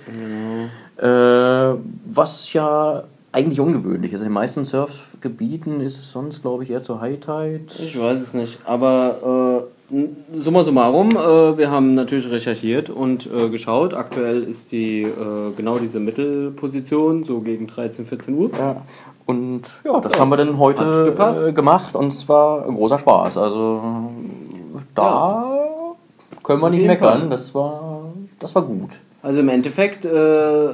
Äh, 0.98 1.78
was 2.04 2.52
ja 2.52 3.04
eigentlich 3.32 3.60
ungewöhnlich 3.60 4.12
ist. 4.12 4.20
In 4.20 4.28
den 4.28 4.34
meisten 4.34 4.64
Surfgebieten 4.64 5.80
ist 5.80 5.98
es 5.98 6.10
sonst, 6.10 6.42
glaube 6.42 6.64
ich, 6.64 6.70
eher 6.70 6.82
zur 6.82 7.00
High 7.00 7.20
Tide. 7.20 7.60
Ich 7.78 7.98
weiß 7.98 8.20
es 8.20 8.34
nicht, 8.34 8.58
aber 8.64 9.66
äh, 9.92 10.36
summa 10.36 10.62
summarum, 10.62 11.10
äh, 11.10 11.56
wir 11.58 11.70
haben 11.70 11.94
natürlich 11.94 12.30
recherchiert 12.30 12.90
und 12.90 13.28
äh, 13.32 13.48
geschaut. 13.48 13.94
Aktuell 13.94 14.42
ist 14.42 14.72
die 14.72 15.02
äh, 15.02 15.52
genau 15.56 15.78
diese 15.78 16.00
Mittelposition, 16.00 17.24
so 17.24 17.40
gegen 17.40 17.66
13, 17.66 18.04
14 18.06 18.34
Uhr. 18.36 18.50
Ja. 18.58 18.82
Und 19.26 19.62
ja, 19.84 20.00
das 20.00 20.18
haben 20.18 20.30
wir 20.30 20.36
dann 20.36 20.58
heute 20.58 21.14
äh, 21.16 21.52
gemacht 21.52 21.94
und 21.94 22.08
es 22.08 22.28
war 22.28 22.66
ein 22.66 22.74
großer 22.74 22.98
Spaß. 22.98 23.36
Also 23.36 24.10
da 24.94 25.60
können 26.42 26.60
wir 26.60 26.70
nicht 26.70 26.86
meckern. 26.86 27.20
Fall. 27.20 27.28
Das 27.28 27.54
war, 27.54 28.12
das 28.40 28.54
war 28.54 28.62
gut. 28.62 28.90
Also 29.22 29.40
im 29.40 29.48
Endeffekt, 29.50 30.04
äh, 30.04 30.70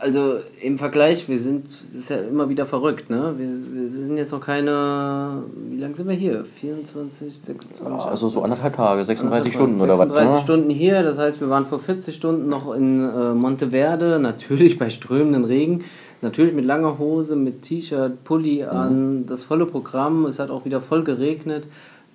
also 0.00 0.36
im 0.60 0.78
Vergleich, 0.78 1.28
wir 1.28 1.38
sind, 1.38 1.66
das 1.66 1.94
ist 1.94 2.10
ja 2.10 2.18
immer 2.18 2.48
wieder 2.48 2.66
verrückt, 2.66 3.10
ne? 3.10 3.34
Wir, 3.36 3.48
wir 3.48 3.90
sind 3.90 4.16
jetzt 4.16 4.32
noch 4.32 4.40
keine, 4.40 5.44
wie 5.70 5.78
lange 5.78 5.94
sind 5.94 6.08
wir 6.08 6.14
hier? 6.14 6.44
24, 6.44 7.32
26? 7.32 7.86
Also 7.86 8.28
so 8.28 8.42
anderthalb 8.42 8.76
Tage, 8.76 9.04
36 9.04 9.52
Stunden 9.52 9.80
oder 9.80 9.92
was? 9.92 10.08
36 10.08 10.34
ne? 10.34 10.40
Stunden 10.40 10.70
hier, 10.70 11.02
das 11.02 11.18
heißt, 11.18 11.40
wir 11.40 11.50
waren 11.50 11.64
vor 11.64 11.78
40 11.78 12.14
Stunden 12.14 12.48
noch 12.48 12.72
in 12.74 13.02
äh, 13.02 13.34
Monteverde, 13.34 14.18
natürlich 14.22 14.78
bei 14.78 14.90
strömenden 14.90 15.44
Regen, 15.44 15.84
natürlich 16.22 16.54
mit 16.54 16.64
langer 16.64 16.98
Hose, 16.98 17.36
mit 17.36 17.62
T-Shirt, 17.62 18.24
Pulli 18.24 18.64
an, 18.64 19.26
das 19.26 19.44
volle 19.44 19.66
Programm, 19.66 20.26
es 20.26 20.38
hat 20.38 20.50
auch 20.50 20.64
wieder 20.64 20.80
voll 20.80 21.04
geregnet. 21.04 21.66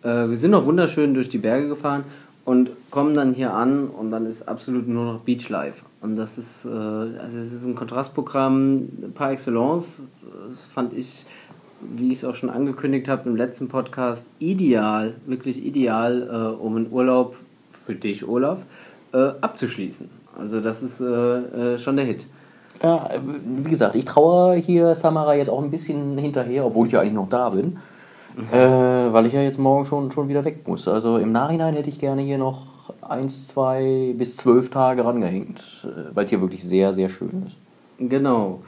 Äh, 0.04 0.30
wir 0.30 0.36
sind 0.36 0.52
noch 0.52 0.66
wunderschön 0.66 1.14
durch 1.14 1.30
die 1.30 1.40
Berge 1.40 1.68
gefahren 1.68 2.04
und 2.46 2.70
kommen 2.92 3.16
dann 3.16 3.34
hier 3.34 3.54
an 3.54 3.88
und 3.88 4.12
dann 4.12 4.26
ist 4.26 4.48
absolut 4.48 4.88
nur 4.88 5.06
noch 5.06 5.20
Beachlife. 5.20 5.84
Und 6.02 6.16
das 6.16 6.38
ist, 6.38 6.66
äh, 6.66 6.70
also 6.70 7.40
es 7.40 7.52
ist 7.52 7.66
ein 7.66 7.76
Kontrastprogramm 7.76 8.88
par 9.14 9.32
excellence, 9.32 10.04
das 10.48 10.64
fand 10.66 10.94
ich 10.94 11.26
wie 11.82 12.12
ich 12.12 12.20
es 12.20 12.26
auch 12.26 12.36
schon 12.36 12.50
angekündigt 12.50 13.08
habe 13.08 13.30
im 13.30 13.36
letzten 13.36 13.68
Podcast, 13.68 14.32
ideal, 14.40 15.14
wirklich 15.26 15.64
ideal, 15.64 16.28
äh, 16.30 16.62
um 16.62 16.76
einen 16.76 16.92
Urlaub 16.92 17.36
für 17.72 17.96
dich, 17.96 18.28
Olaf, 18.28 18.66
äh, 19.14 19.32
abzuschließen. 19.42 20.10
Also 20.38 20.62
das 20.62 20.84
ist 20.84 21.02
äh, 21.02 21.06
äh, 21.74 21.78
schon 21.78 21.96
der 21.96 22.06
Hit. 22.06 22.26
Ja, 22.84 23.10
wie 23.24 23.70
gesagt, 23.70 23.96
ich 23.96 24.06
traue 24.06 24.56
hier 24.56 24.96
Samara 24.96 25.36
jetzt 25.36 25.50
auch 25.50 25.64
ein 25.64 25.72
bisschen 25.72 26.18
hinterher, 26.18 26.66
obwohl 26.66 26.88
ich 26.88 26.94
ja 26.94 27.02
eigentlich 27.02 27.14
noch 27.14 27.30
da 27.30 27.50
bin. 27.50 27.78
Äh, 29.06 29.14
weil 29.14 29.26
ich 29.26 29.34
ja 29.34 29.42
jetzt 29.42 29.60
morgen 29.60 29.86
schon, 29.86 30.12
schon 30.12 30.28
wieder 30.30 30.44
weg 30.46 30.68
muss. 30.68 30.88
Also 30.88 31.18
im 31.18 31.32
Nachhinein 31.32 31.74
hätte 31.76 31.90
ich 31.90 32.00
gerne 32.00 32.22
hier 32.22 32.38
noch 32.38 32.64
eins, 33.02 33.48
zwei 33.48 34.14
bis 34.18 34.38
zwölf 34.38 34.70
Tage 34.70 35.06
rangehängt, 35.06 35.62
äh, 35.84 36.16
weil 36.16 36.26
es 36.26 36.30
hier 36.30 36.42
wirklich 36.42 36.64
sehr, 36.64 36.94
sehr 36.94 37.10
schön 37.10 37.46
ist. 37.48 37.58
Genau. 38.10 38.60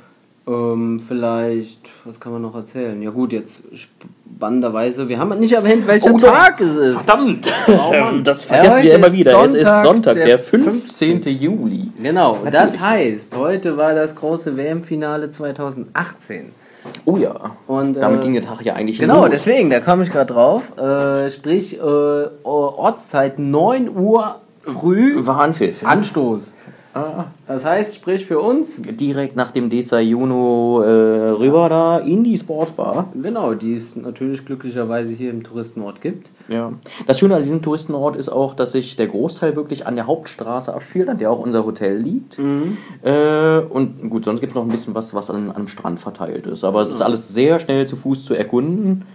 Ähm, 0.47 1.01
vielleicht, 1.05 1.89
was 2.05 2.21
kann 2.21 2.31
man 2.31 2.41
noch 2.41 2.55
erzählen? 2.55 3.01
Ja 3.01 3.09
gut, 3.09 3.33
jetzt 3.33 3.63
spannenderweise, 3.73 5.09
wir 5.09 5.19
haben 5.19 5.37
nicht 5.39 5.51
erwähnt, 5.51 5.85
welcher 5.87 6.13
Oh. 6.13 6.17
Tag 6.17 6.61
es 6.61 6.73
ist. 6.75 7.01
Verdammt! 7.01 7.47
Mann. 7.67 8.23
das 8.23 8.47
Ja, 8.47 8.55
vergessen 8.55 8.83
wir 8.83 8.95
immer 8.95 9.11
wieder. 9.11 9.43
es 9.43 9.53
ist 9.53 9.63
Sonntag, 9.65 9.83
Sonntag, 9.83 10.13
der 10.13 10.25
der 10.25 10.39
15. 10.39 11.21
Juli. 11.23 11.91
Genau, 12.01 12.37
das 12.49 12.79
heißt, 12.79 13.35
heute 13.35 13.75
war 13.75 13.93
das 13.93 14.15
große 14.15 14.55
WM-Finale 14.55 15.31
2018. 15.31 16.53
Oh 17.05 17.17
ja. 17.17 17.51
Und, 17.67 17.95
Damit 17.97 18.19
äh, 18.19 18.23
ging 18.23 18.33
der 18.33 18.43
Tag 18.45 18.61
ja 18.63 18.73
eigentlich 18.73 18.99
Genau, 18.99 19.21
los. 19.21 19.29
deswegen, 19.31 19.69
da 19.69 19.79
komme 19.79 20.03
ich 20.03 20.11
gerade 20.11 20.33
drauf. 20.33 20.77
Äh, 20.77 21.29
sprich, 21.29 21.77
äh, 21.77 21.81
Ortszeit 22.43 23.39
9 23.39 23.89
Uhr 23.95 24.41
früh, 24.61 25.25
Warnpfiff. 25.25 25.85
Anstoß. 25.85 26.55
Ah. 26.97 27.25
Das 27.47 27.63
heißt, 27.65 27.95
sprich 27.95 28.25
für 28.25 28.39
uns, 28.39 28.81
Direkt 28.81 29.35
nach 29.35 29.51
dem 29.51 29.69
Desayuno 29.69 30.81
äh, 30.81 31.29
rüber 31.31 31.69
da 31.69 31.99
in 31.99 32.23
die 32.23 32.37
Sportsbar. 32.37 33.07
genau, 33.21 33.53
die 33.53 33.75
es 33.75 33.95
natürlich 33.95 34.45
glücklicherweise 34.45 35.13
hier 35.13 35.29
im 35.29 35.43
Touristenort 35.43 36.01
gibt. 36.01 36.29
Ja. 36.49 36.73
Das 37.05 37.19
Schöne 37.19 37.35
an 37.35 37.43
diesem 37.43 37.61
Touristenort 37.61 38.15
ist 38.15 38.29
auch, 38.29 38.53
dass 38.55 38.71
sich 38.71 38.95
der 38.95 39.07
Großteil 39.07 39.55
wirklich 39.55 39.85
an 39.85 39.95
der 39.95 40.07
Hauptstraße 40.07 40.73
abspielt, 40.73 41.09
an 41.09 41.17
der 41.17 41.31
auch 41.31 41.39
unser 41.39 41.65
Hotel 41.65 41.97
liegt. 41.97 42.39
Äh, 43.03 43.59
und 43.59 44.09
gut, 44.09 44.25
sonst 44.25 44.39
gibt 44.39 44.51
es 44.51 44.55
noch 44.55 44.63
ein 44.63 44.69
bisschen 44.69 44.95
was, 44.95 45.13
was 45.13 45.29
an, 45.29 45.51
am 45.53 45.67
Strand 45.67 45.99
verteilt 45.99 46.45
ist. 46.47 46.63
Aber 46.63 46.81
es 46.81 46.89
ist 46.91 47.01
alles 47.01 47.29
sehr 47.29 47.59
schnell 47.59 47.87
zu 47.87 47.95
Fuß 47.95 48.25
zu 48.25 48.33
erkunden. 48.33 49.05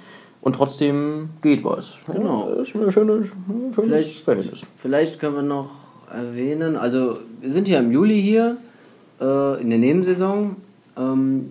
Und 0.41 0.57
trotzdem 0.57 1.31
geht 1.41 1.63
was. 1.65 1.99
Genau. 2.13 2.49
Ja, 2.51 2.63
ist 2.63 2.75
ein 2.75 2.91
schönes, 2.91 3.29
schönes 3.29 3.75
Vielleicht, 3.77 4.21
Verhältnis. 4.25 4.61
vielleicht 4.75 5.21
können 5.21 5.37
wir 5.37 5.43
noch 5.43 5.71
erwähnen, 6.13 6.77
also 6.77 7.19
wir 7.41 7.51
sind 7.51 7.69
ja 7.69 7.81
im 7.81 7.91
Juli 7.91 8.21
hier, 8.21 8.57
äh, 9.21 9.61
in 9.61 9.71
der 9.71 9.79
Nebensaison. 9.79 10.57
Ähm, 10.97 11.51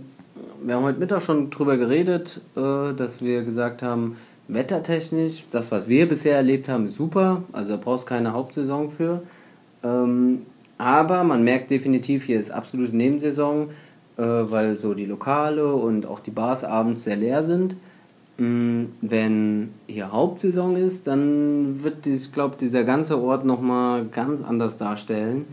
wir 0.64 0.76
haben 0.76 0.84
heute 0.84 1.00
Mittag 1.00 1.22
schon 1.22 1.50
drüber 1.50 1.78
geredet, 1.78 2.42
äh, 2.56 2.94
dass 2.94 3.22
wir 3.22 3.44
gesagt 3.44 3.82
haben, 3.82 4.18
wettertechnisch, 4.48 5.46
das, 5.50 5.72
was 5.72 5.88
wir 5.88 6.08
bisher 6.08 6.36
erlebt 6.36 6.70
haben, 6.70 6.86
ist 6.86 6.96
super. 6.96 7.44
Also 7.52 7.72
da 7.72 7.78
brauchst 7.78 8.08
keine 8.08 8.34
Hauptsaison 8.34 8.92
für. 8.92 9.24
Ähm, 9.84 10.44
aber 10.78 11.24
man 11.24 11.44
merkt 11.44 11.72
definitiv, 11.72 12.26
hier 12.26 12.40
ist 12.40 12.52
absolute 12.52 12.96
Nebensaison, 12.96 13.70
äh, 14.18 14.24
weil 14.24 14.78
so 14.78 14.94
die 14.94 15.06
Lokale 15.06 15.74
und 15.74 16.06
auch 16.06 16.20
die 16.20 16.32
Bars 16.32 16.64
abends 16.64 17.04
sehr 17.04 17.16
leer 17.16 17.44
sind. 17.44 17.76
Mm, 18.42 18.86
Wenn 19.02 19.70
hier 19.86 20.12
Hauptsaison 20.12 20.76
ist, 20.76 21.06
dann 21.06 21.84
wird, 21.84 22.08
ich 22.08 22.32
glaube, 22.32 22.56
dieser 22.60 22.84
ganze 22.84 23.22
Ort 23.22 23.46
nochmal 23.46 24.06
ganz 24.06 24.42
anders 24.42 24.78
darstellen. 24.78 25.46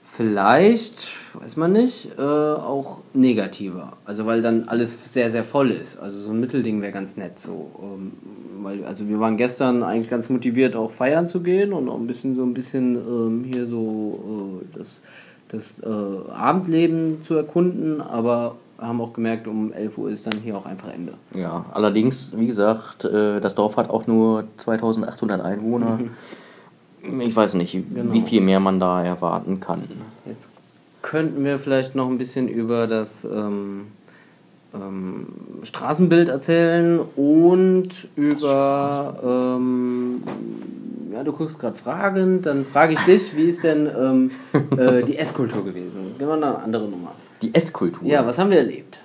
Vielleicht, 0.00 1.10
weiß 1.34 1.56
man 1.56 1.72
nicht, 1.72 2.10
äh, 2.18 2.22
auch 2.22 3.00
negativer. 3.14 3.94
Also 4.04 4.26
weil 4.26 4.42
dann 4.42 4.68
alles 4.68 5.12
sehr, 5.12 5.28
sehr 5.28 5.42
voll 5.42 5.72
ist. 5.72 5.96
Also 5.98 6.20
so 6.20 6.30
ein 6.30 6.38
Mittelding 6.38 6.80
wäre 6.82 6.92
ganz 6.92 7.16
nett 7.16 7.40
so. 7.40 7.72
Ähm, 7.82 8.12
weil, 8.60 8.84
also 8.84 9.08
wir 9.08 9.18
waren 9.18 9.36
gestern 9.36 9.82
eigentlich 9.82 10.10
ganz 10.10 10.28
motiviert, 10.28 10.76
auch 10.76 10.92
feiern 10.92 11.28
zu 11.28 11.40
gehen 11.40 11.72
und 11.72 11.88
auch 11.88 11.98
ein 11.98 12.06
bisschen 12.06 12.36
so 12.36 12.44
ein 12.44 12.54
bisschen 12.54 12.94
ähm, 12.94 13.44
hier 13.44 13.66
so 13.66 14.60
äh, 14.62 14.78
das, 14.78 15.02
das 15.48 15.80
äh, 15.80 16.30
Abendleben 16.30 17.22
zu 17.24 17.34
erkunden, 17.34 18.00
aber 18.00 18.56
haben 18.82 19.00
auch 19.00 19.12
gemerkt, 19.12 19.46
um 19.46 19.72
11 19.72 19.98
Uhr 19.98 20.10
ist 20.10 20.26
dann 20.26 20.38
hier 20.42 20.56
auch 20.56 20.66
einfach 20.66 20.92
Ende. 20.92 21.14
Ja, 21.34 21.64
allerdings, 21.72 22.32
wie 22.36 22.46
gesagt, 22.46 23.04
äh, 23.04 23.40
das 23.40 23.54
Dorf 23.54 23.76
hat 23.76 23.88
auch 23.90 24.06
nur 24.06 24.44
2800 24.58 25.40
Einwohner. 25.40 26.00
Ich 27.20 27.34
weiß 27.34 27.54
nicht, 27.54 27.72
Genau. 27.72 28.12
wie 28.12 28.20
viel 28.20 28.40
mehr 28.40 28.60
man 28.60 28.78
da 28.78 29.02
erwarten 29.02 29.58
kann. 29.60 29.82
Jetzt 30.24 30.50
könnten 31.02 31.44
wir 31.44 31.58
vielleicht 31.58 31.94
noch 31.94 32.08
ein 32.08 32.18
bisschen 32.18 32.46
über 32.48 32.86
das 32.86 33.24
ähm, 33.24 33.88
ähm, 34.74 35.26
Straßenbild 35.62 36.28
erzählen 36.28 37.00
und 37.16 38.08
über. 38.16 39.56
Ähm, 39.58 40.22
ja, 41.12 41.22
du 41.24 41.32
guckst 41.32 41.58
gerade 41.58 41.76
fragend, 41.76 42.46
dann 42.46 42.64
frage 42.64 42.94
ich 42.94 43.00
dich, 43.00 43.36
wie 43.36 43.42
ist 43.42 43.64
denn 43.64 43.86
ähm, 43.98 44.30
äh, 44.78 45.02
die 45.02 45.18
Esskultur 45.18 45.64
gewesen? 45.64 46.14
Gehen 46.18 46.26
wir 46.28 46.34
eine 46.34 46.56
andere 46.58 46.88
Nummer. 46.88 47.12
Die 47.42 47.54
Esskultur. 47.54 48.08
Ja, 48.08 48.26
was 48.26 48.38
haben 48.38 48.50
wir 48.50 48.58
erlebt? 48.58 48.98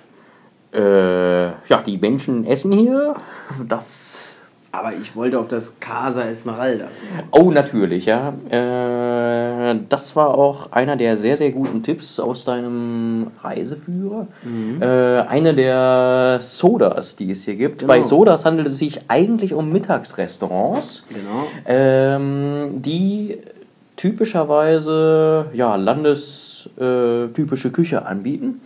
Äh, 0.72 1.46
ja, 1.46 1.82
die 1.84 1.98
Menschen 1.98 2.46
essen 2.46 2.72
hier. 2.72 3.14
Das. 3.66 4.36
Aber 4.70 4.92
ich 4.92 5.16
wollte 5.16 5.40
auf 5.40 5.48
das 5.48 5.80
Casa 5.80 6.22
Esmeralda. 6.24 6.88
Oh, 7.32 7.50
natürlich, 7.50 8.04
ja. 8.04 8.34
Äh, 8.50 9.80
das 9.88 10.14
war 10.14 10.36
auch 10.36 10.70
einer 10.72 10.96
der 10.96 11.16
sehr, 11.16 11.38
sehr 11.38 11.52
guten 11.52 11.82
Tipps 11.82 12.20
aus 12.20 12.44
deinem 12.44 13.28
Reiseführer. 13.42 14.26
Äh, 14.80 15.26
eine 15.26 15.54
der 15.54 16.38
Sodas, 16.42 17.16
die 17.16 17.30
es 17.30 17.44
hier 17.44 17.56
gibt. 17.56 17.78
Genau. 17.80 17.88
Bei 17.88 18.02
Sodas 18.02 18.44
handelt 18.44 18.68
es 18.68 18.78
sich 18.78 19.00
eigentlich 19.08 19.54
um 19.54 19.72
Mittagsrestaurants. 19.72 21.04
Genau. 21.08 21.46
Ähm, 21.66 22.82
die 22.82 23.38
typischerweise 23.96 25.46
ja, 25.54 25.76
landestypische 25.76 26.47
äh, 26.78 27.28
typische 27.28 27.70
Küche 27.70 28.06
anbieten. 28.06 28.60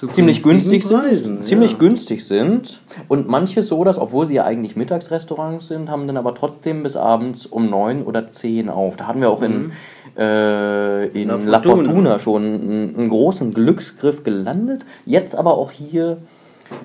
Zu 0.00 0.06
Ziemlich 0.06 0.42
günstig 0.42 0.82
sind, 0.84 0.98
Preisen, 0.98 1.42
ziemlich 1.42 1.72
ja. 1.72 1.78
günstig 1.78 2.24
sind 2.24 2.80
und 3.08 3.28
manche 3.28 3.62
Sodas, 3.62 3.98
obwohl 3.98 4.24
sie 4.24 4.36
ja 4.36 4.44
eigentlich 4.44 4.74
Mittagsrestaurants 4.74 5.66
sind, 5.66 5.90
haben 5.90 6.06
dann 6.06 6.16
aber 6.16 6.34
trotzdem 6.34 6.82
bis 6.82 6.96
abends 6.96 7.44
um 7.44 7.68
neun 7.68 8.02
oder 8.04 8.26
zehn 8.26 8.70
auf. 8.70 8.96
Da 8.96 9.08
hatten 9.08 9.20
wir 9.20 9.28
auch 9.28 9.42
in, 9.42 9.72
äh, 10.16 11.06
in 11.08 11.28
La 11.28 11.36
La, 11.36 11.60
Fortuna. 11.60 11.84
Fortuna 11.84 12.18
schon 12.18 12.44
einen, 12.44 12.94
einen 12.96 13.08
großen 13.10 13.52
Glücksgriff 13.52 14.24
gelandet. 14.24 14.86
Jetzt 15.04 15.36
aber 15.36 15.58
auch 15.58 15.70
hier 15.70 16.16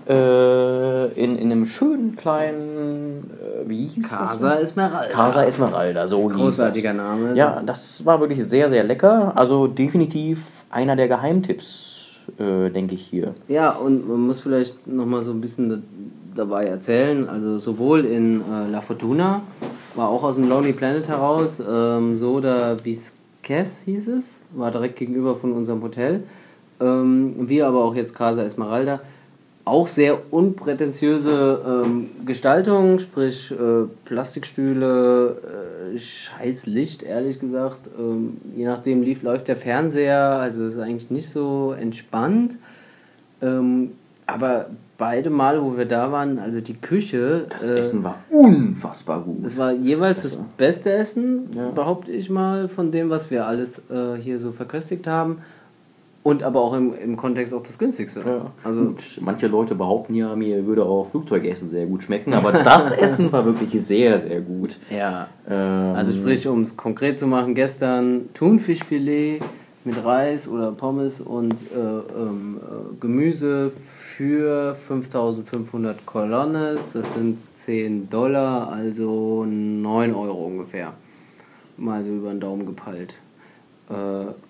äh, 0.10 1.15
einem 1.66 1.68
schönen 1.68 2.16
kleinen, 2.16 3.32
äh, 3.42 3.68
wie 3.68 3.86
hieß 3.86 4.10
Casa 4.10 4.50
das? 4.52 4.64
Esmeralda. 4.64 5.14
Casa 5.14 5.44
Esmeralda, 5.44 6.08
so 6.08 6.30
hieß 6.30 6.38
Großartiger 6.38 6.94
das. 6.94 6.98
Name. 6.98 7.36
Ja, 7.36 7.62
das 7.66 8.06
war 8.06 8.20
wirklich 8.20 8.44
sehr, 8.44 8.70
sehr 8.70 8.84
lecker. 8.84 9.34
Also 9.36 9.68
definitiv 9.68 10.66
einer 10.70 10.96
der 10.96 11.08
Geheimtipps, 11.08 12.26
äh, 12.38 12.70
denke 12.70 12.96
ich 12.96 13.02
hier. 13.02 13.34
Ja, 13.48 13.72
und 13.72 14.08
man 14.08 14.22
muss 14.22 14.42
vielleicht 14.42 14.88
nochmal 14.88 15.24
so 15.24 15.32
ein 15.32 15.42
bisschen 15.42 15.70
da, 15.70 15.78
dabei 16.36 16.66
erzählen. 16.66 17.28
Also 17.28 17.58
sowohl 17.58 18.06
in 18.06 18.42
äh, 18.42 18.70
La 18.72 18.82
Fortuna, 18.82 19.42
war 19.96 20.10
auch 20.10 20.24
aus 20.24 20.36
dem 20.36 20.48
Lonely 20.48 20.74
Planet 20.74 21.08
heraus, 21.08 21.62
ähm, 21.68 22.16
Soda 22.18 22.76
Visques 22.84 23.82
hieß 23.86 24.10
es, 24.10 24.42
war 24.54 24.72
direkt 24.72 24.98
gegenüber 24.98 25.36
von 25.36 25.54
unserem 25.54 25.82
Hotel. 25.82 26.24
Ähm, 26.82 27.48
wir 27.48 27.68
aber 27.68 27.86
auch 27.86 27.96
jetzt 27.96 28.14
Casa 28.14 28.44
Esmeralda. 28.44 29.00
Auch 29.68 29.88
sehr 29.88 30.32
unprätentiöse 30.32 31.84
ähm, 31.86 32.10
Gestaltung, 32.26 33.00
sprich 33.00 33.52
äh, 33.52 33.56
Plastikstühle, 34.06 35.38
äh, 35.96 35.98
scheiß 35.98 36.68
Licht, 36.68 37.02
ehrlich 37.02 37.40
gesagt. 37.40 37.90
Ähm, 37.98 38.38
je 38.56 38.66
nachdem 38.66 39.02
lief, 39.02 39.24
läuft 39.24 39.48
der 39.48 39.56
Fernseher, 39.56 40.20
also 40.40 40.66
es 40.66 40.76
ist 40.76 40.80
eigentlich 40.80 41.10
nicht 41.10 41.30
so 41.30 41.74
entspannt. 41.78 42.58
Ähm, 43.42 43.94
aber 44.28 44.68
beide 45.00 45.30
Male, 45.32 45.64
wo 45.64 45.76
wir 45.78 45.86
da 45.86 46.12
waren, 46.12 46.38
also 46.38 46.62
die 46.62 46.76
Küche. 46.76 47.48
Das 47.50 47.64
äh, 47.68 47.80
Essen 47.80 48.04
war 48.04 48.20
unfassbar 48.30 49.22
gut. 49.22 49.44
Es 49.46 49.58
war 49.58 49.72
jeweils 49.74 50.24
das 50.24 50.38
beste 50.58 50.92
Essen, 50.92 51.50
Ja. 51.56 51.70
behaupte 51.72 52.12
ich 52.12 52.30
mal, 52.30 52.68
von 52.68 52.92
dem, 52.92 53.10
was 53.10 53.32
wir 53.32 53.48
alles 53.48 53.80
äh, 53.90 54.16
hier 54.20 54.38
so 54.38 54.52
verköstigt 54.52 55.08
haben. 55.08 55.40
Und 56.26 56.42
aber 56.42 56.60
auch 56.60 56.74
im, 56.74 56.92
im 56.98 57.18
Kontext 57.18 57.54
auch 57.54 57.62
das 57.62 57.78
günstigste. 57.78 58.22
Ja. 58.26 58.52
Also, 58.64 58.86
Gut, 58.86 59.04
manche 59.22 59.46
Leute 59.46 59.76
behaupten 59.76 60.16
ja, 60.16 60.36
mir 60.36 60.66
würde 60.66 60.84
auch 60.84 61.12
Flugzeugessen 61.12 61.70
sehr 61.70 61.86
gut 61.86 62.02
schmecken, 62.02 62.34
aber 62.34 62.52
das 62.52 62.90
Essen 62.98 63.32
war 63.32 63.46
wirklich 63.46 63.80
sehr, 63.86 64.18
sehr 64.18 64.42
gut. 64.42 64.76
ja. 64.90 65.28
Ähm, 65.48 65.94
Also 65.96 66.14
sprich, 66.14 66.48
um 66.48 66.62
es 66.62 66.76
konkret 66.76 67.20
zu 67.20 67.28
machen, 67.28 67.54
gestern 67.54 68.30
Thunfischfilet 68.34 69.40
mit 69.84 70.04
Reis 70.04 70.48
oder 70.48 70.72
Pommes 70.72 71.22
und 71.22 71.54
äh, 71.54 71.78
ähm, 71.78 72.58
äh, 72.60 72.96
Gemüse 73.00 73.70
für 73.70 74.74
5500 74.74 76.08
Colonnes. 76.08 76.94
Das 76.94 77.14
sind 77.14 77.38
10 77.56 78.08
Dollar, 78.08 78.72
also 78.72 79.46
9 79.46 80.16
Euro 80.16 80.48
ungefähr. 80.48 80.94
Mal 81.78 82.04
so 82.04 82.10
über 82.10 82.30
den 82.32 82.40
Daumen 82.40 82.66
gepeilt. 82.66 83.14
Äh, 83.92 83.94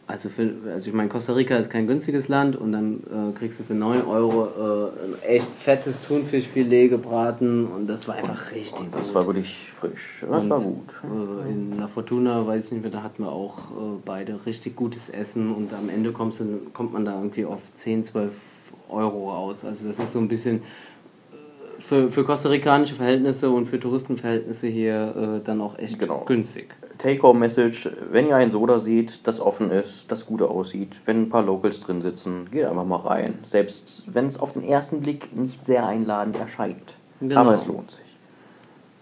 Also, 0.08 0.30
für, 0.30 0.52
also 0.72 0.88
ich 0.90 0.94
meine, 0.96 1.10
Costa 1.10 1.34
Rica 1.34 1.56
ist 1.58 1.72
kein 1.72 1.88
günstiges 1.88 2.28
Land 2.28 2.56
und 2.56 2.72
dann 2.74 3.00
äh, 3.34 3.38
kriegst 3.38 3.60
du 3.60 3.64
für 3.64 3.74
9 3.74 4.06
Euro 4.06 4.46
äh, 4.46 5.04
ein 5.04 5.24
echt 5.24 5.48
fettes 5.48 6.00
Thunfischfilet 6.02 6.90
gebraten 6.90 7.66
und 7.66 7.88
das 7.88 8.08
war 8.08 8.14
einfach 8.14 8.52
richtig 8.52 8.82
Und 8.86 8.94
das 8.96 9.08
gut. 9.08 9.16
war 9.16 9.26
wirklich 9.26 9.72
frisch. 9.76 10.24
Das 10.30 10.44
Und, 10.44 10.50
war 10.52 10.62
gut. 10.62 10.94
Äh, 11.04 11.50
in 11.52 11.80
La 11.80 11.88
Fortuna, 11.88 12.46
weiß 12.46 12.66
ich 12.68 12.72
nicht 12.74 12.82
mehr, 12.84 12.92
da 12.92 13.02
hatten 13.02 13.24
wir 13.24 13.32
auch 13.32 13.72
äh, 13.72 13.74
beide 14.06 14.46
richtig 14.46 14.76
gutes 14.76 15.10
Essen 15.10 15.52
und 15.52 15.74
am 15.74 15.90
Ende 15.90 16.12
kommst 16.12 16.40
du, 16.40 16.60
kommt 16.72 16.94
man 16.94 17.04
da 17.04 17.16
irgendwie 17.18 17.46
auf 17.46 17.74
10, 17.74 18.04
12 18.04 18.74
Euro 18.90 19.32
raus. 19.32 19.66
Also 19.66 19.88
das 19.88 19.98
ist 19.98 20.12
so 20.12 20.20
ein 20.20 20.28
bisschen 20.28 20.58
äh, 20.58 21.82
für, 21.82 22.08
für 22.10 22.24
kostarikanische 22.24 22.94
Verhältnisse 22.94 23.50
und 23.50 23.66
für 23.66 23.80
Touristenverhältnisse 23.80 24.68
hier 24.68 25.40
äh, 25.42 25.44
dann 25.44 25.62
auch 25.62 25.80
echt 25.80 25.98
Genau. 25.98 26.24
günstig. 26.28 26.68
Take-Home-Message, 26.98 27.90
wenn 28.12 28.28
ihr 28.28 28.36
ein 28.36 28.52
Soda 28.52 28.80
seht, 28.80 29.28
das 29.28 29.40
offen 29.40 29.72
ist, 29.72 30.12
das 30.12 30.26
gut 30.26 30.42
aussieht, 30.42 30.96
wenn 31.06 31.24
ein 31.24 31.30
paar 31.30 31.44
Locals 31.44 31.80
drin 31.82 32.02
sitzen, 32.02 32.48
geht 32.52 32.66
einfach 32.66 32.86
mal 32.86 32.98
rein. 32.98 33.40
Selbst 33.44 34.04
wenn 34.08 34.26
es 34.26 34.40
auf 34.40 34.54
den 34.54 34.64
ersten 34.64 35.02
Blick 35.02 35.36
nicht 35.36 35.66
sehr 35.66 35.86
einladend 35.86 36.38
erscheint. 36.38 36.96
Genau. 37.20 37.42
Aber 37.42 37.54
es 37.54 37.66
lohnt 37.66 37.92
sich. 37.92 38.06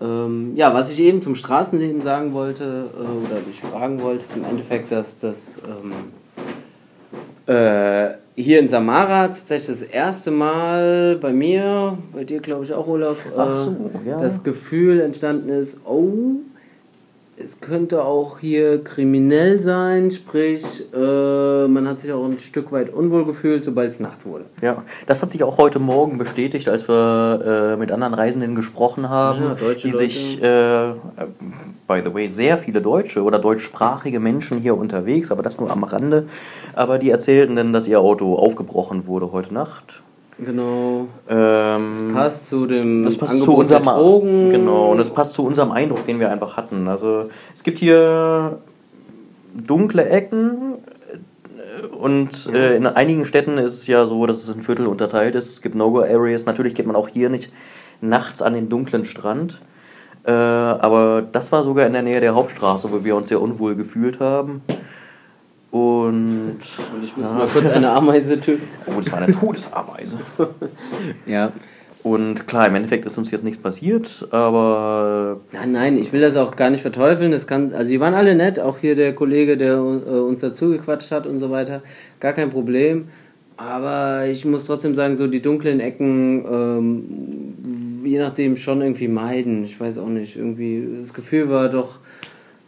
Ähm, 0.01 0.53
ja, 0.55 0.73
was 0.73 0.91
ich 0.91 0.99
eben 0.99 1.21
zum 1.21 1.35
Straßenleben 1.35 2.01
sagen 2.01 2.33
wollte 2.33 2.91
äh, 2.93 3.25
oder 3.25 3.41
dich 3.41 3.61
fragen 3.61 4.01
wollte, 4.01 4.23
ist 4.23 4.35
im 4.35 4.43
Endeffekt, 4.43 4.91
dass 4.91 5.19
das 5.19 5.59
ähm, 5.59 5.93
äh, 7.45 8.15
hier 8.35 8.59
in 8.59 8.67
Samara 8.67 9.27
tatsächlich 9.27 9.67
das 9.67 9.81
erste 9.83 10.31
Mal 10.31 11.17
bei 11.17 11.31
mir, 11.31 11.97
bei 12.11 12.23
dir 12.23 12.39
glaube 12.39 12.65
ich 12.65 12.73
auch, 12.73 12.87
Olaf, 12.87 13.25
äh, 13.25 13.55
so, 13.55 13.75
ja. 14.05 14.17
das 14.17 14.43
Gefühl 14.43 14.99
entstanden 14.99 15.49
ist, 15.49 15.81
oh, 15.85 16.37
es 17.35 17.59
könnte 17.59 18.03
auch 18.05 18.39
hier 18.39 18.83
kriminell 18.83 19.59
sein, 19.59 20.11
sprich, 20.11 20.63
äh, 20.93 21.67
man 21.67 21.87
hat 21.87 21.99
sich 21.99 22.11
auch 22.11 22.23
ein 22.25 22.37
Stück 22.37 22.71
weit 22.71 22.91
unwohl 22.93 23.25
gefühlt, 23.25 23.65
sobald 23.65 23.89
es 23.89 23.99
Nacht 23.99 24.25
wurde. 24.25 24.45
Ja, 24.61 24.83
das 25.07 25.21
hat 25.23 25.31
sich 25.31 25.43
auch 25.43 25.57
heute 25.57 25.79
Morgen 25.79 26.17
bestätigt, 26.17 26.69
als 26.69 26.87
wir 26.87 27.73
äh, 27.73 27.77
mit 27.77 27.91
anderen 27.91 28.13
Reisenden 28.13 28.55
gesprochen 28.55 29.09
haben, 29.09 29.43
Ja, 29.43 29.55
die 29.55 29.63
Leute. 29.63 29.91
sich, 29.91 30.41
äh, 30.43 30.91
äh, 30.91 30.95
by 31.87 32.01
the 32.05 32.13
way, 32.13 32.27
sehr 32.27 32.57
viele 32.57 32.81
deutsche 32.81 33.23
oder 33.23 33.39
deutschsprachige 33.39 34.19
Menschen 34.19 34.59
hier 34.59 34.77
unterwegs, 34.77 35.31
aber 35.31 35.41
das 35.41 35.59
nur 35.59 35.71
am 35.71 35.83
Rande, 35.83 36.27
aber 36.75 36.99
die 36.99 37.09
erzählten 37.09 37.55
dann, 37.55 37.73
dass 37.73 37.87
ihr 37.87 37.99
Auto 37.99 38.35
aufgebrochen 38.35 39.07
wurde 39.07 39.31
heute 39.31 39.53
Nacht. 39.53 40.03
Genau. 40.45 41.07
Ähm, 41.29 41.93
Passt 42.13 42.47
zu 42.47 42.65
dem 42.65 43.05
das 43.05 43.17
passt 43.17 43.33
Angebot 43.33 43.53
zu 43.53 43.59
unserem 43.59 43.83
der 43.83 43.93
Drogen. 43.93 44.49
Genau, 44.49 44.91
und 44.91 44.97
das 44.97 45.09
passt 45.09 45.33
zu 45.33 45.45
unserem 45.45 45.71
Eindruck, 45.71 46.05
den 46.05 46.19
wir 46.19 46.31
einfach 46.31 46.57
hatten. 46.57 46.87
Also 46.87 47.29
es 47.55 47.63
gibt 47.63 47.79
hier 47.79 48.59
dunkle 49.53 50.09
Ecken 50.09 50.75
äh, 51.57 51.85
und 51.87 52.49
äh, 52.53 52.75
in 52.75 52.87
einigen 52.87 53.25
Städten 53.25 53.57
ist 53.57 53.73
es 53.73 53.87
ja 53.87 54.05
so, 54.05 54.25
dass 54.25 54.43
es 54.43 54.55
in 54.55 54.63
Viertel 54.63 54.87
unterteilt 54.87 55.35
ist. 55.35 55.49
Es 55.49 55.61
gibt 55.61 55.75
No-Go-Areas. 55.75 56.45
Natürlich 56.45 56.75
geht 56.75 56.87
man 56.87 56.95
auch 56.95 57.09
hier 57.09 57.29
nicht 57.29 57.51
nachts 58.01 58.41
an 58.41 58.53
den 58.53 58.69
dunklen 58.69 59.05
Strand. 59.05 59.61
Äh, 60.25 60.31
aber 60.31 61.23
das 61.31 61.51
war 61.51 61.63
sogar 61.63 61.85
in 61.85 61.93
der 61.93 62.01
Nähe 62.01 62.21
der 62.21 62.35
Hauptstraße, 62.35 62.91
wo 62.91 63.03
wir 63.03 63.15
uns 63.15 63.29
sehr 63.29 63.41
unwohl 63.41 63.75
gefühlt 63.75 64.19
haben. 64.19 64.61
Und 65.73 66.59
Und 66.93 67.03
ich 67.03 67.17
muss 67.17 67.25
mal 67.25 67.47
kurz 67.47 67.67
eine 67.67 67.89
Ameise 67.89 68.39
töten. 68.39 68.61
oh, 68.85 68.91
das 68.97 69.11
war 69.11 69.21
eine 69.23 69.33
Todesameise. 69.33 70.19
Ja. 71.25 71.51
Und 72.03 72.45
klar, 72.47 72.67
im 72.67 72.75
Endeffekt 72.75 73.05
ist 73.05 73.17
uns 73.17 73.31
jetzt 73.31 73.43
nichts 73.43 73.59
passiert, 73.59 74.27
aber 74.29 75.39
Nein, 75.51 75.71
nein, 75.71 75.97
ich 75.97 76.13
will 76.13 76.21
das 76.21 76.37
auch 76.37 76.55
gar 76.55 76.69
nicht 76.69 76.81
verteufeln. 76.81 77.31
Das 77.31 77.47
kann, 77.47 77.73
also 77.73 77.89
die 77.89 77.99
waren 77.99 78.13
alle 78.13 78.35
nett, 78.35 78.59
auch 78.59 78.77
hier 78.77 78.93
der 78.93 79.15
Kollege, 79.15 79.57
der 79.57 79.75
äh, 79.77 79.79
uns 79.79 80.41
dazu 80.41 80.69
gequatscht 80.69 81.11
hat 81.11 81.25
und 81.25 81.39
so 81.39 81.49
weiter. 81.49 81.81
Gar 82.19 82.33
kein 82.33 82.51
Problem. 82.51 83.07
Aber 83.57 84.25
ich 84.27 84.45
muss 84.45 84.65
trotzdem 84.65 84.93
sagen, 84.93 85.15
so 85.15 85.25
die 85.25 85.41
dunklen 85.41 85.79
Ecken, 85.79 86.45
ähm, 86.51 88.03
je 88.05 88.19
nachdem 88.19 88.57
schon 88.57 88.81
irgendwie 88.81 89.07
meiden. 89.07 89.63
Ich 89.63 89.79
weiß 89.79 89.97
auch 89.97 90.09
nicht. 90.09 90.35
Irgendwie, 90.35 90.87
das 90.99 91.15
Gefühl 91.15 91.49
war 91.49 91.69
doch 91.69 91.99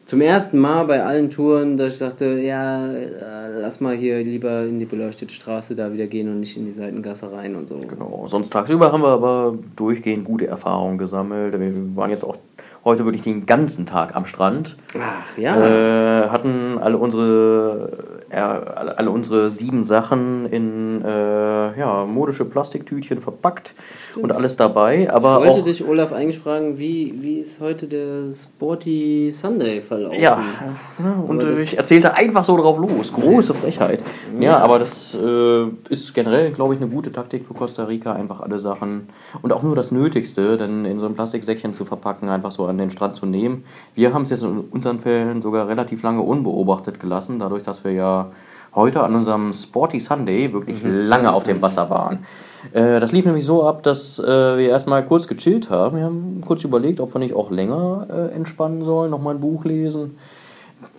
zum 0.06 0.22
ersten 0.22 0.60
Mal 0.60 0.86
bei 0.86 1.04
allen 1.04 1.30
Touren, 1.30 1.78
dass 1.78 1.94
ich 1.94 2.00
dachte, 2.00 2.40
ja, 2.40 2.88
äh, 2.92 3.60
lass 3.60 3.82
mal 3.82 3.96
hier 3.96 4.24
lieber 4.24 4.64
in 4.64 4.80
die 4.80 4.86
beleuchtete 4.86 5.34
Straße 5.34 5.76
da 5.76 5.92
wieder 5.92 6.08
gehen 6.08 6.30
und 6.30 6.40
nicht 6.40 6.58
in 6.58 6.66
die 6.66 6.72
Seitengasse 6.72 7.32
rein 7.32 7.56
und 7.56 7.68
so. 7.68 7.80
Genau, 7.80 8.26
sonst 8.28 8.54
tagsüber 8.54 8.92
haben 8.92 9.02
wir 9.02 9.10
aber 9.10 9.58
durchgehend 9.76 10.26
gute 10.26 10.48
Erfahrungen 10.48 10.98
gesammelt. 10.98 11.60
Wir 11.60 11.74
waren 11.96 12.12
jetzt 12.12 12.24
auch 12.24 12.38
heute 12.84 13.04
wirklich 13.06 13.24
den 13.24 13.48
ganzen 13.48 13.88
Tag 13.88 14.16
am 14.16 14.26
Strand. 14.26 14.78
Ach 15.00 15.38
ja. 15.38 16.26
Äh, 16.26 16.30
hatten 16.30 16.78
alle 16.78 16.98
unsere, 16.98 18.15
alle, 18.32 18.98
alle 18.98 19.12
unsere 19.12 19.50
sieben 19.50 19.84
Sachen 19.84 20.46
in 20.48 21.04
äh, 21.04 21.80
ja, 21.80 22.06
modische 22.06 22.46
Plastiktütchen 22.46 23.22
verpackt 23.22 23.74
und 24.22 24.32
alles 24.32 24.56
dabei. 24.56 25.12
Aber 25.12 25.40
Ich 25.40 25.46
wollte 25.46 25.60
auch, 25.62 25.66
dich, 25.66 25.88
Olaf, 25.88 26.12
eigentlich 26.12 26.40
fragen, 26.40 26.80
wie, 26.80 27.14
wie 27.22 27.40
ist 27.40 27.60
heute 27.60 27.88
der 27.88 28.34
Sporty 28.34 29.32
Sunday 29.32 29.82
verlaufen? 29.82 30.20
Ja, 30.20 30.42
ne, 30.98 31.24
und 31.28 31.44
Aber 31.44 31.52
äh, 31.52 31.62
ich 31.62 31.78
erzählte 31.78 32.16
einfach 32.16 32.46
so 32.46 32.58
drauf 32.58 32.78
los. 32.78 33.14
Große 33.14 33.54
Frechheit. 33.62 34.02
Ja, 34.40 34.58
aber 34.58 34.80
das 34.80 35.16
äh, 35.16 35.66
ist 35.90 36.14
generell, 36.14 36.52
glaube 36.52 36.74
ich, 36.74 36.82
eine 36.82 36.90
gute 36.90 37.12
Taktik 37.12 37.46
für 37.46 37.54
Costa 37.54 37.86
Rica. 37.86 38.14
Einfach 38.14 38.42
alle 38.42 38.60
Sachen 38.60 39.10
und 39.42 39.54
auch 39.54 39.64
nur 39.64 39.76
das 39.76 39.92
Nötigste, 39.92 40.58
dann 40.58 40.86
in 40.86 41.00
so 41.00 41.06
ein 41.06 41.14
Plastiksäckchen 41.14 41.74
zu 41.74 41.86
verpacken, 41.86 42.30
einfach 42.30 42.52
so 42.52 42.66
an 42.66 42.78
den 42.78 42.90
Strand 42.90 43.16
zu 43.16 43.26
nehmen. 43.26 43.66
Wir 43.94 44.14
haben 44.14 44.24
es 44.24 44.30
jetzt 44.30 44.44
in 44.44 44.60
unseren 44.72 45.00
Fällen 45.00 45.42
sogar 45.42 45.68
relativ 45.68 46.02
lange 46.04 46.22
unbeobachtet 46.22 47.00
gelassen, 47.00 47.40
dadurch, 47.40 47.64
dass 47.64 47.84
wir 47.84 47.92
ja 47.92 48.15
heute 48.74 49.02
an 49.04 49.16
unserem 49.16 49.54
Sporty 49.54 50.00
Sunday 50.00 50.52
wirklich 50.54 50.82
lange 50.84 51.32
auf 51.34 51.44
dem 51.44 51.62
Wasser 51.62 51.90
waren. 51.90 52.26
Äh, 52.74 53.00
das 53.00 53.12
lief 53.12 53.26
nämlich 53.26 53.46
so 53.46 53.68
ab, 53.68 53.84
dass 53.84 54.20
äh, 54.20 54.58
wir 54.58 54.70
erstmal 54.70 55.06
kurz 55.06 55.28
gechillt 55.28 55.70
haben. 55.70 55.98
Wir 55.98 56.06
haben 56.06 56.42
kurz 56.46 56.64
überlegt, 56.64 57.00
ob 57.00 57.14
wir 57.14 57.20
nicht 57.20 57.36
auch 57.36 57.52
länger 57.52 58.08
äh, 58.10 58.36
entspannen 58.36 58.84
sollen, 58.84 59.12
nochmal 59.12 59.36
ein 59.36 59.40
Buch 59.40 59.64
lesen. 59.66 60.18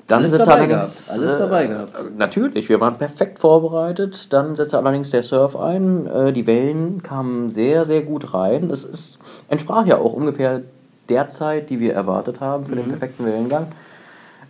Dann 0.06 0.20
Alles 0.20 0.30
setzte 0.30 0.52
allerdings, 0.52 1.06
gehabt, 1.08 1.20
alles 1.20 1.38
dabei 1.38 1.66
gehabt. 1.66 1.92
Äh, 1.98 2.02
natürlich, 2.16 2.68
wir 2.68 2.80
waren 2.80 2.96
perfekt 2.96 3.40
vorbereitet. 3.40 4.32
Dann 4.32 4.54
setzte 4.54 4.78
allerdings 4.78 5.10
der 5.10 5.24
Surf 5.24 5.56
ein. 5.56 6.06
Äh, 6.06 6.32
die 6.32 6.46
Wellen 6.46 7.02
kamen 7.02 7.50
sehr, 7.50 7.84
sehr 7.84 8.02
gut 8.02 8.32
rein. 8.32 8.70
Es 8.70 8.84
ist, 8.84 9.18
entsprach 9.48 9.84
ja 9.84 9.98
auch 9.98 10.12
ungefähr 10.12 10.60
der 11.08 11.28
Zeit, 11.28 11.70
die 11.70 11.80
wir 11.80 11.92
erwartet 11.94 12.40
haben 12.40 12.64
für 12.66 12.72
Mhm. 12.76 12.78
den 12.82 12.88
perfekten 12.90 13.26
Wellengang. 13.26 13.66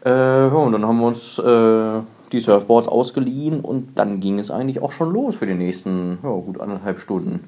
Äh, 0.04 0.10
ja, 0.10 0.48
und 0.48 0.72
dann 0.72 0.86
haben 0.86 0.98
wir 1.00 1.06
uns 1.06 1.38
äh, 1.38 2.00
die 2.32 2.40
Surfboards 2.40 2.88
ausgeliehen 2.88 3.60
und 3.60 3.98
dann 3.98 4.20
ging 4.20 4.38
es 4.38 4.50
eigentlich 4.50 4.82
auch 4.82 4.92
schon 4.92 5.12
los 5.12 5.36
für 5.36 5.46
die 5.46 5.54
nächsten 5.54 6.18
ja, 6.22 6.30
gut 6.30 6.60
anderthalb 6.60 6.98
Stunden. 6.98 7.40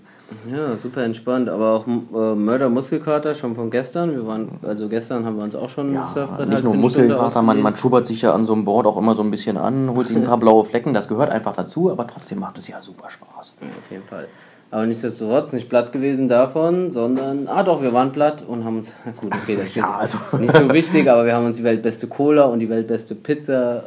Ja, 0.51 0.77
super 0.77 1.05
entspannt. 1.05 1.49
Aber 1.49 1.73
auch 1.73 1.87
äh, 1.87 2.35
Mörder 2.35 2.69
Muskelkater 2.69 3.35
schon 3.35 3.55
von 3.55 3.71
gestern. 3.71 4.13
Wir 4.13 4.27
waren, 4.27 4.59
also 4.63 4.89
gestern 4.89 5.25
haben 5.25 5.37
wir 5.37 5.45
uns 5.45 5.57
auch 5.57 5.71
schon 5.71 5.95
das 5.95 6.13
Surfbrett 6.13 6.49
nicht 6.49 6.65
nur 6.65 6.75
Muskelkater, 6.75 7.43
man, 7.43 7.63
man 7.63 7.77
schubbert 7.77 8.07
sich 8.07 8.23
ja 8.23 8.35
an 8.35 8.45
so 8.45 8.53
einem 8.53 8.65
Board 8.65 8.87
auch 8.87 8.99
immer 8.99 9.15
so 9.15 9.23
ein 9.23 9.31
bisschen 9.31 9.57
an, 9.57 9.91
holt 9.91 10.07
sich 10.07 10.17
ein 10.17 10.25
paar 10.25 10.39
blaue 10.39 10.65
Flecken, 10.65 10.93
das 10.93 11.09
gehört 11.09 11.31
einfach 11.31 11.57
dazu, 11.57 11.91
aber 11.91 12.07
trotzdem 12.07 12.41
macht 12.41 12.59
es 12.59 12.69
ja 12.69 12.83
super 12.83 13.09
Spaß. 13.09 13.55
Ja, 13.61 13.69
auf 13.69 13.91
jeden 13.91 14.05
Fall. 14.05 14.29
Aber 14.71 14.85
nichtsdestotrotz 14.85 15.55
nicht 15.55 15.71
platt 15.71 15.93
gewesen 15.93 16.29
davon, 16.29 16.91
sondern, 16.91 17.49
ah 17.49 17.63
doch, 17.63 17.81
wir 17.81 17.93
waren 17.95 18.13
platt 18.13 18.45
und 18.47 18.65
haben 18.65 18.79
uns, 18.79 18.95
gut, 19.21 19.33
okay, 19.35 19.57
das 19.57 19.67
ist 19.67 19.77
Ja, 19.77 19.85
jetzt 19.87 19.99
also- 20.15 20.37
nicht 20.39 20.53
so 20.53 20.71
wichtig, 20.73 21.09
aber 21.11 21.25
wir 21.25 21.35
haben 21.35 21.47
uns 21.47 21.57
die 21.57 21.65
weltbeste 21.65 22.07
Cola 22.07 22.45
und 22.45 22.59
die 22.61 22.69
weltbeste 22.69 23.15
Pizza 23.15 23.83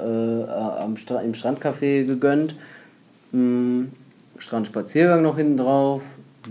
äh, 0.79 0.83
am 0.83 0.97
Stra 0.97 1.21
im 1.21 1.33
Strandcafé 1.33 2.05
gegönnt. 2.05 2.55
Hm, 3.31 3.91
Strandspaziergang 4.39 5.21
noch 5.21 5.37
hinten 5.37 5.57
drauf, 5.57 6.01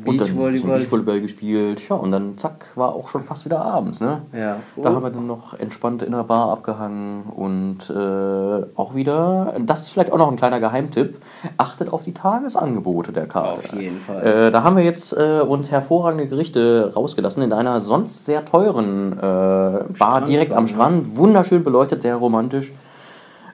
Beachvolleyball. 0.05 0.79
Beachvolleyball 0.79 1.21
gespielt, 1.21 1.83
ja, 1.89 1.97
und 1.97 2.13
dann 2.13 2.39
zack, 2.39 2.67
war 2.77 2.95
auch 2.95 3.09
schon 3.09 3.23
fast 3.23 3.45
wieder 3.45 3.65
abends, 3.65 4.01
ne? 4.01 4.23
Ja. 4.33 4.57
Da 4.77 4.95
haben 4.95 5.03
wir 5.03 5.11
dann 5.11 5.27
noch 5.27 5.59
entspannt 5.59 6.03
in 6.03 6.13
der 6.13 6.23
Bar 6.23 6.51
abgehangen 6.51 7.25
und 7.25 7.91
äh, 7.91 8.67
auch 8.77 8.95
wieder, 8.95 9.55
das 9.61 9.83
ist 9.83 9.91
vielleicht 9.91 10.13
auch 10.13 10.19
noch 10.19 10.31
ein 10.31 10.37
kleiner 10.37 10.61
Geheimtipp, 10.61 11.17
achtet 11.57 11.93
auf 11.93 12.05
die 12.05 12.15
Tagesangebote 12.15 13.13
der 13.13 13.27
Karte. 13.27 13.53
Auf 13.53 13.75
jeden 13.75 13.99
Fall. 13.99 14.25
Äh, 14.25 14.51
da 14.51 14.63
haben 14.63 14.77
wir 14.77 14.85
jetzt 14.85 15.13
äh, 15.13 15.41
uns 15.41 15.71
hervorragende 15.71 16.27
Gerichte 16.29 16.93
rausgelassen 16.95 17.43
in 17.43 17.53
einer 17.53 17.81
sonst 17.81 18.25
sehr 18.25 18.45
teuren 18.45 19.13
äh, 19.15 19.19
Bar 19.21 20.25
direkt 20.27 20.53
am 20.53 20.67
Strand. 20.67 21.17
Wunderschön 21.17 21.65
beleuchtet, 21.65 22.03
sehr 22.03 22.17
romantisch. 22.17 22.73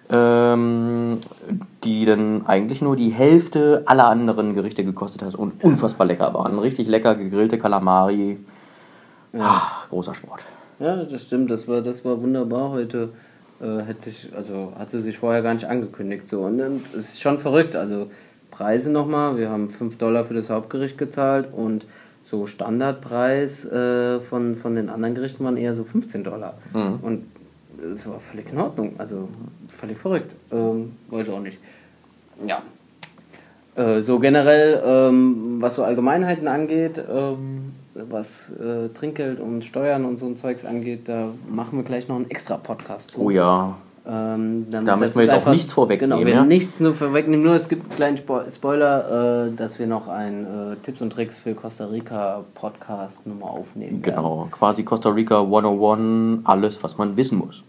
Ähm, 0.09 1.18
die 1.87 2.05
dann 2.05 2.44
eigentlich 2.46 2.83
nur 2.83 2.96
die 2.96 3.11
Hälfte 3.11 3.85
aller 3.87 4.09
anderen 4.09 4.55
Gerichte 4.55 4.85
gekostet 4.85 5.22
hat 5.22 5.37
und 5.37 5.62
unfassbar 5.62 6.07
lecker 6.07 6.35
waren. 6.35 6.59
Richtig 6.59 6.88
lecker 6.88 7.14
gegrillte 7.14 7.59
Kalamari. 7.59 8.38
Ah, 9.33 9.85
großer 9.88 10.14
Sport. 10.14 10.42
Ja, 10.81 10.96
das 10.96 11.22
stimmt, 11.22 11.51
das 11.51 11.68
war, 11.68 11.81
das 11.83 12.05
war 12.05 12.20
wunderbar 12.20 12.70
heute. 12.70 13.11
Äh, 13.61 13.83
hätte 13.83 14.11
sich, 14.11 14.31
also 14.35 14.72
hatte 14.77 14.99
sich 15.01 15.16
vorher 15.16 15.42
gar 15.42 15.55
nicht 15.55 15.66
angekündigt. 15.66 16.29
So. 16.29 16.42
Und, 16.42 16.61
es 16.92 17.14
ist 17.14 17.20
schon 17.20 17.38
verrückt. 17.38 17.77
Also 17.77 18.11
Preise 18.51 18.90
nochmal, 18.90 19.38
wir 19.38 19.49
haben 19.49 19.70
5 19.70 19.96
Dollar 19.96 20.25
für 20.25 20.35
das 20.35 20.51
Hauptgericht 20.51 20.99
gezahlt 20.99 21.49
und 21.53 21.87
so 22.25 22.46
Standardpreis 22.46 23.64
äh, 23.66 24.18
von, 24.18 24.57
von 24.57 24.75
den 24.75 24.88
anderen 24.88 25.14
Gerichten 25.14 25.44
waren 25.44 25.57
eher 25.57 25.75
so 25.75 25.85
15 25.85 26.25
Dollar. 26.25 26.55
Und 27.03 27.27
das 27.80 28.08
war 28.08 28.20
völlig 28.20 28.50
in 28.50 28.58
Ordnung. 28.58 28.94
Also 28.98 29.28
völlig 29.68 29.98
verrückt. 29.98 30.34
Ähm, 30.52 30.92
weiß 31.08 31.28
auch 31.30 31.40
nicht. 31.40 31.58
Ja. 32.46 32.62
Äh, 33.74 34.00
so 34.00 34.18
generell, 34.18 34.82
ähm, 34.84 35.60
was 35.60 35.76
so 35.76 35.84
Allgemeinheiten 35.84 36.48
angeht, 36.48 37.02
ähm, 37.10 37.72
was 37.94 38.50
äh, 38.50 38.88
Trinkgeld 38.88 39.40
und 39.40 39.64
Steuern 39.64 40.04
und 40.04 40.18
so 40.18 40.26
ein 40.26 40.36
Zeugs 40.36 40.64
angeht, 40.64 41.08
da 41.08 41.28
machen 41.48 41.78
wir 41.78 41.84
gleich 41.84 42.08
noch 42.08 42.16
einen 42.16 42.30
extra 42.30 42.56
Podcast 42.56 43.12
zu. 43.12 43.20
Oh 43.20 43.30
ja. 43.30 43.76
Ähm, 44.08 44.66
da 44.70 44.96
müssen 44.96 45.16
wir 45.16 45.22
jetzt 45.24 45.34
einfach, 45.34 45.48
auch 45.48 45.54
nichts 45.54 45.72
vorwegnehmen. 45.72 46.24
Genau, 46.24 46.36
ja? 46.36 46.44
nichts 46.44 46.78
nur 46.78 46.94
vorwegnehmen, 46.94 47.44
nur 47.44 47.54
es 47.54 47.68
gibt 47.68 47.82
einen 47.82 47.96
kleinen 47.96 48.16
Spo 48.16 48.40
Spoiler, 48.48 49.46
äh, 49.48 49.52
dass 49.52 49.80
wir 49.80 49.88
noch 49.88 50.06
einen 50.06 50.44
äh, 50.44 50.76
Tipps 50.76 51.00
und 51.00 51.10
Tricks 51.10 51.40
für 51.40 51.54
Costa 51.54 51.86
Rica 51.86 52.44
Podcast 52.54 53.26
nochmal 53.26 53.50
aufnehmen. 53.50 54.00
Genau, 54.02 54.38
werden. 54.38 54.50
quasi 54.52 54.84
Costa 54.84 55.08
Rica 55.10 55.40
101, 55.40 56.40
alles, 56.44 56.82
was 56.84 56.96
man 56.98 57.16
wissen 57.16 57.38
muss. 57.38 57.64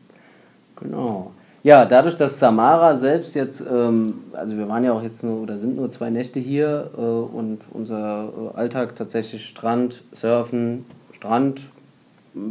Genau. 0.80 1.32
Ja, 1.63 1.86
dadurch, 1.86 2.15
dass 2.15 2.39
Samara 2.39 2.95
selbst 2.95 3.36
jetzt, 3.36 3.65
ähm, 3.69 4.26
also 4.34 4.58
wir 4.58 4.69
waren 4.69 4.84
ja 4.84 4.93
auch 4.93 5.02
jetzt 5.02 5.23
nur 5.23 5.41
oder 5.41 5.58
sind 5.58 5.76
nur 5.76 5.89
zwei 5.89 6.12
Nächte 6.12 6.39
hier 6.39 6.91
äh, 6.95 7.02
und 7.02 7.60
unser 7.73 8.30
äh, 8.54 8.58
Alltag 8.58 8.95
tatsächlich 8.95 9.43
Strand, 9.43 10.04
Surfen, 10.12 10.86
Strand 11.12 11.71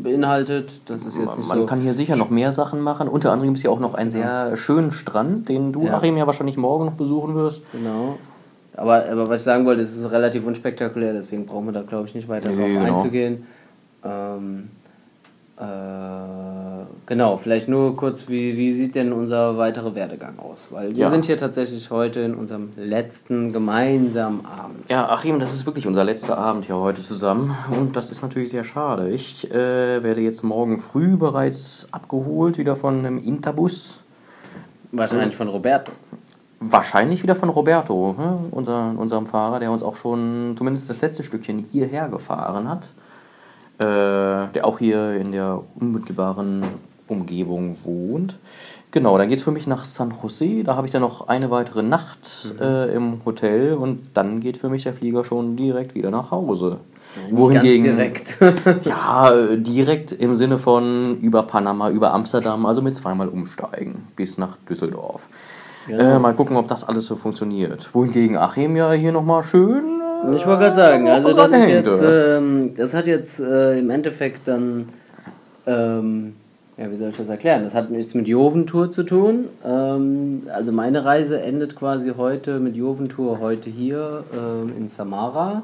beinhaltet. 0.02 0.88
Das 0.90 1.06
ist 1.06 1.16
jetzt 1.16 1.38
nicht 1.38 1.48
Man 1.48 1.60
so 1.60 1.66
kann 1.66 1.80
hier 1.80 1.94
sicher 1.94 2.16
noch 2.16 2.30
mehr 2.30 2.52
Sachen 2.52 2.80
machen. 2.80 3.08
Unter 3.08 3.32
anderem 3.32 3.54
ist 3.54 3.62
hier 3.62 3.70
auch 3.70 3.80
noch 3.80 3.94
ein 3.94 4.10
sehr 4.10 4.56
schönen 4.56 4.92
Strand, 4.92 5.48
den 5.48 5.72
du, 5.72 5.84
ja. 5.84 5.96
Achim, 5.96 6.16
ja 6.16 6.26
wahrscheinlich 6.26 6.56
morgen 6.56 6.86
noch 6.86 6.94
besuchen 6.94 7.34
wirst. 7.34 7.62
Genau. 7.72 8.18
Aber, 8.76 9.08
aber 9.10 9.28
was 9.28 9.40
ich 9.40 9.44
sagen 9.44 9.64
wollte, 9.64 9.82
es 9.82 9.96
ist 9.96 10.10
relativ 10.12 10.46
unspektakulär, 10.46 11.14
deswegen 11.14 11.46
brauchen 11.46 11.66
wir 11.66 11.72
da, 11.72 11.82
glaube 11.82 12.06
ich, 12.08 12.14
nicht 12.14 12.28
weiter 12.28 12.50
nee, 12.50 12.56
drauf 12.56 12.66
genau. 12.66 12.96
einzugehen. 12.96 13.46
Ähm, 14.04 14.68
äh, 15.56 15.62
genau, 17.06 17.36
vielleicht 17.36 17.68
nur 17.68 17.96
kurz, 17.96 18.28
wie, 18.28 18.56
wie 18.56 18.72
sieht 18.72 18.94
denn 18.94 19.12
unser 19.12 19.56
weiterer 19.56 19.94
Werdegang 19.94 20.38
aus? 20.38 20.68
Weil 20.70 20.90
wir 20.90 20.96
ja. 20.96 21.10
sind 21.10 21.24
hier 21.24 21.36
tatsächlich 21.36 21.90
heute 21.90 22.20
in 22.20 22.34
unserem 22.34 22.70
letzten 22.76 23.52
gemeinsamen 23.52 24.44
Abend. 24.44 24.90
Ja, 24.90 25.08
Achim, 25.08 25.40
das 25.40 25.54
ist 25.54 25.66
wirklich 25.66 25.86
unser 25.86 26.04
letzter 26.04 26.36
Abend 26.36 26.66
hier 26.66 26.76
heute 26.76 27.02
zusammen 27.02 27.56
und 27.70 27.96
das 27.96 28.10
ist 28.10 28.22
natürlich 28.22 28.50
sehr 28.50 28.64
schade. 28.64 29.10
Ich 29.10 29.50
äh, 29.50 30.02
werde 30.02 30.20
jetzt 30.20 30.42
morgen 30.42 30.78
früh 30.78 31.16
bereits 31.16 31.88
abgeholt, 31.92 32.58
wieder 32.58 32.76
von 32.76 32.98
einem 32.98 33.18
Interbus. 33.18 34.00
Wahrscheinlich 34.92 35.34
äh, 35.34 35.36
von 35.38 35.48
Roberto. 35.48 35.92
Wahrscheinlich 36.60 37.22
wieder 37.22 37.36
von 37.36 37.50
Roberto, 37.50 38.14
ne? 38.18 38.38
Unser, 38.50 38.94
unserem 38.96 39.26
Fahrer, 39.26 39.60
der 39.60 39.70
uns 39.70 39.82
auch 39.82 39.96
schon 39.96 40.54
zumindest 40.56 40.88
das 40.88 41.00
letzte 41.02 41.22
Stückchen 41.22 41.58
hierher 41.58 42.08
gefahren 42.08 42.68
hat 42.68 42.88
äh, 43.78 44.48
der 44.54 44.64
auch 44.64 44.78
hier 44.78 45.12
in 45.14 45.32
der 45.32 45.62
unmittelbaren 45.78 46.62
Umgebung 47.08 47.76
wohnt. 47.84 48.38
Genau, 48.90 49.18
dann 49.18 49.28
geht 49.28 49.38
es 49.38 49.44
für 49.44 49.50
mich 49.50 49.66
nach 49.66 49.84
San 49.84 50.14
Jose. 50.22 50.62
Da 50.64 50.76
habe 50.76 50.86
ich 50.86 50.92
dann 50.92 51.02
noch 51.02 51.28
eine 51.28 51.50
weitere 51.50 51.82
Nacht 51.82 52.54
mhm. 52.54 52.62
äh, 52.62 52.86
im 52.94 53.20
Hotel 53.24 53.74
und 53.74 54.08
dann 54.14 54.40
geht 54.40 54.56
für 54.56 54.68
mich 54.68 54.84
der 54.84 54.94
Flieger 54.94 55.24
schon 55.24 55.56
direkt 55.56 55.94
wieder 55.94 56.10
nach 56.10 56.30
Hause. 56.30 56.78
Wohingegen, 57.30 57.96
direkt. 57.96 58.38
ja, 58.84 59.32
direkt 59.56 60.12
im 60.12 60.34
Sinne 60.34 60.58
von 60.58 61.18
über 61.20 61.42
Panama, 61.44 61.90
über 61.90 62.12
Amsterdam, 62.12 62.66
also 62.66 62.82
mit 62.82 62.94
zweimal 62.94 63.28
umsteigen 63.28 64.08
bis 64.16 64.38
nach 64.38 64.56
Düsseldorf. 64.68 65.26
Genau. 65.86 66.16
Äh, 66.16 66.18
mal 66.18 66.34
gucken, 66.34 66.56
ob 66.56 66.68
das 66.68 66.84
alles 66.84 67.06
so 67.06 67.16
funktioniert. 67.16 67.94
Wohingegen 67.94 68.36
Achim 68.36 68.76
ja 68.76 68.92
hier 68.92 69.12
nochmal 69.12 69.44
schön 69.44 69.96
ich 70.34 70.46
wollte 70.46 70.64
gerade 70.64 70.76
sagen, 70.76 71.08
also 71.08 71.32
das 71.32 71.52
ist 71.52 71.68
jetzt, 71.68 72.02
ähm, 72.02 72.74
das 72.76 72.94
hat 72.94 73.06
jetzt 73.06 73.40
äh, 73.40 73.78
im 73.78 73.90
Endeffekt 73.90 74.48
dann, 74.48 74.86
ähm, 75.66 76.34
ja, 76.78 76.90
wie 76.90 76.96
soll 76.96 77.08
ich 77.08 77.16
das 77.16 77.28
erklären? 77.28 77.62
Das 77.64 77.74
hat 77.74 77.90
nichts 77.90 78.14
mit 78.14 78.28
Joventour 78.28 78.90
zu 78.92 79.02
tun. 79.02 79.46
Ähm, 79.64 80.42
also 80.52 80.72
meine 80.72 81.04
Reise 81.04 81.40
endet 81.40 81.74
quasi 81.74 82.12
heute 82.16 82.60
mit 82.60 82.76
Joventour 82.76 83.40
heute 83.40 83.70
hier 83.70 84.24
ähm, 84.34 84.72
in 84.76 84.88
Samara. 84.88 85.62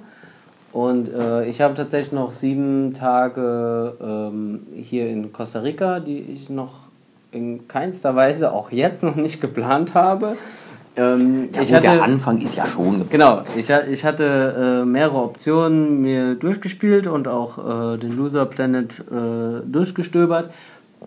Und 0.72 1.12
äh, 1.12 1.44
ich 1.44 1.60
habe 1.60 1.74
tatsächlich 1.74 2.12
noch 2.12 2.32
sieben 2.32 2.94
Tage 2.94 3.94
ähm, 4.02 4.60
hier 4.74 5.06
in 5.08 5.30
Costa 5.32 5.60
Rica, 5.60 6.00
die 6.00 6.18
ich 6.18 6.48
noch 6.48 6.84
in 7.30 7.68
keinster 7.68 8.16
Weise 8.16 8.52
auch 8.52 8.72
jetzt 8.72 9.02
noch 9.02 9.16
nicht 9.16 9.42
geplant 9.42 9.94
habe. 9.94 10.36
Ähm, 10.94 11.48
ja, 11.52 11.62
ich 11.62 11.72
hatte, 11.72 11.88
der 11.88 12.02
Anfang 12.02 12.40
ist 12.40 12.56
ja 12.56 12.66
schon. 12.66 13.08
Genau, 13.08 13.42
ich, 13.56 13.70
ich 13.70 14.04
hatte 14.04 14.82
äh, 14.82 14.84
mehrere 14.84 15.22
Optionen 15.22 16.02
mir 16.02 16.34
durchgespielt 16.34 17.06
und 17.06 17.28
auch 17.28 17.94
äh, 17.94 17.98
den 17.98 18.14
Loser 18.14 18.44
Planet 18.44 19.00
äh, 19.10 19.66
durchgestöbert. 19.66 20.50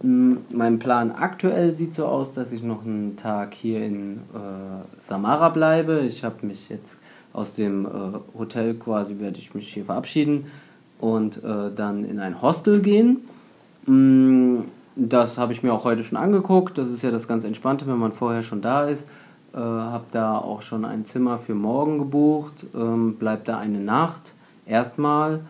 M 0.03 0.39
mein 0.51 0.79
Plan 0.79 1.11
aktuell 1.11 1.71
sieht 1.71 1.93
so 1.93 2.05
aus, 2.05 2.31
dass 2.31 2.51
ich 2.51 2.63
noch 2.63 2.85
einen 2.85 3.15
Tag 3.15 3.53
hier 3.53 3.83
in 3.83 4.17
äh, 4.33 4.99
Samara 4.99 5.49
bleibe. 5.49 5.99
Ich 6.01 6.23
habe 6.23 6.45
mich 6.45 6.69
jetzt 6.69 6.99
aus 7.33 7.53
dem 7.53 7.85
äh, 7.85 7.89
Hotel 8.37 8.75
quasi, 8.75 9.19
werde 9.19 9.39
ich 9.39 9.53
mich 9.55 9.73
hier 9.73 9.85
verabschieden 9.85 10.47
und 10.99 11.43
äh, 11.43 11.71
dann 11.75 12.05
in 12.05 12.19
ein 12.19 12.41
Hostel 12.41 12.81
gehen. 12.81 13.21
M 13.87 14.65
das 14.97 15.37
habe 15.37 15.51
ich 15.51 15.61
mir 15.61 15.73
auch 15.73 15.83
heute 15.83 16.05
schon 16.05 16.17
angeguckt. 16.17 16.77
Das 16.77 16.89
ist 16.89 17.01
ja 17.01 17.11
das 17.11 17.27
ganz 17.27 17.43
Entspannte, 17.43 17.85
wenn 17.85 17.97
man 17.97 18.13
vorher 18.13 18.41
schon 18.41 18.61
da 18.61 18.85
ist 18.85 19.09
äh, 19.55 19.59
habe 19.59 20.05
da 20.11 20.37
auch 20.37 20.61
schon 20.61 20.85
ein 20.85 21.05
Zimmer 21.05 21.37
für 21.37 21.55
morgen 21.55 21.97
gebucht, 21.97 22.65
ähm, 22.75 23.15
bleib 23.17 23.45
da 23.45 23.57
eine 23.57 23.79
Nacht 23.79 24.35
erstmal 24.65 25.41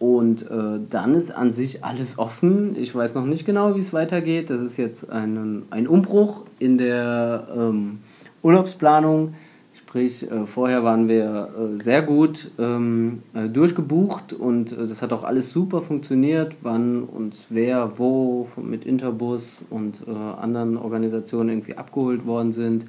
und 0.00 0.50
äh, 0.50 0.80
dann 0.88 1.14
ist 1.14 1.30
an 1.30 1.52
sich 1.52 1.84
alles 1.84 2.18
offen. 2.18 2.74
Ich 2.74 2.94
weiß 2.94 3.14
noch 3.14 3.26
nicht 3.26 3.44
genau, 3.44 3.76
wie 3.76 3.80
es 3.80 3.92
weitergeht. 3.92 4.48
Das 4.48 4.62
ist 4.62 4.78
jetzt 4.78 5.10
ein, 5.10 5.64
ein 5.68 5.86
Umbruch 5.86 6.44
in 6.58 6.78
der 6.78 7.46
ähm, 7.54 7.98
Urlaubsplanung. 8.42 9.34
Sprich, 9.74 10.30
äh, 10.30 10.46
vorher 10.46 10.84
waren 10.84 11.08
wir 11.08 11.50
äh, 11.54 11.76
sehr 11.76 12.00
gut 12.00 12.50
ähm, 12.58 13.18
äh, 13.34 13.50
durchgebucht 13.50 14.32
und 14.32 14.72
äh, 14.72 14.86
das 14.86 15.02
hat 15.02 15.12
auch 15.12 15.22
alles 15.22 15.50
super 15.50 15.82
funktioniert, 15.82 16.56
wann 16.62 17.02
und 17.02 17.36
wer 17.50 17.98
wo 17.98 18.48
mit 18.56 18.86
Interbus 18.86 19.62
und 19.68 20.04
äh, 20.06 20.12
anderen 20.12 20.78
Organisationen 20.78 21.50
irgendwie 21.50 21.76
abgeholt 21.76 22.24
worden 22.24 22.52
sind. 22.52 22.86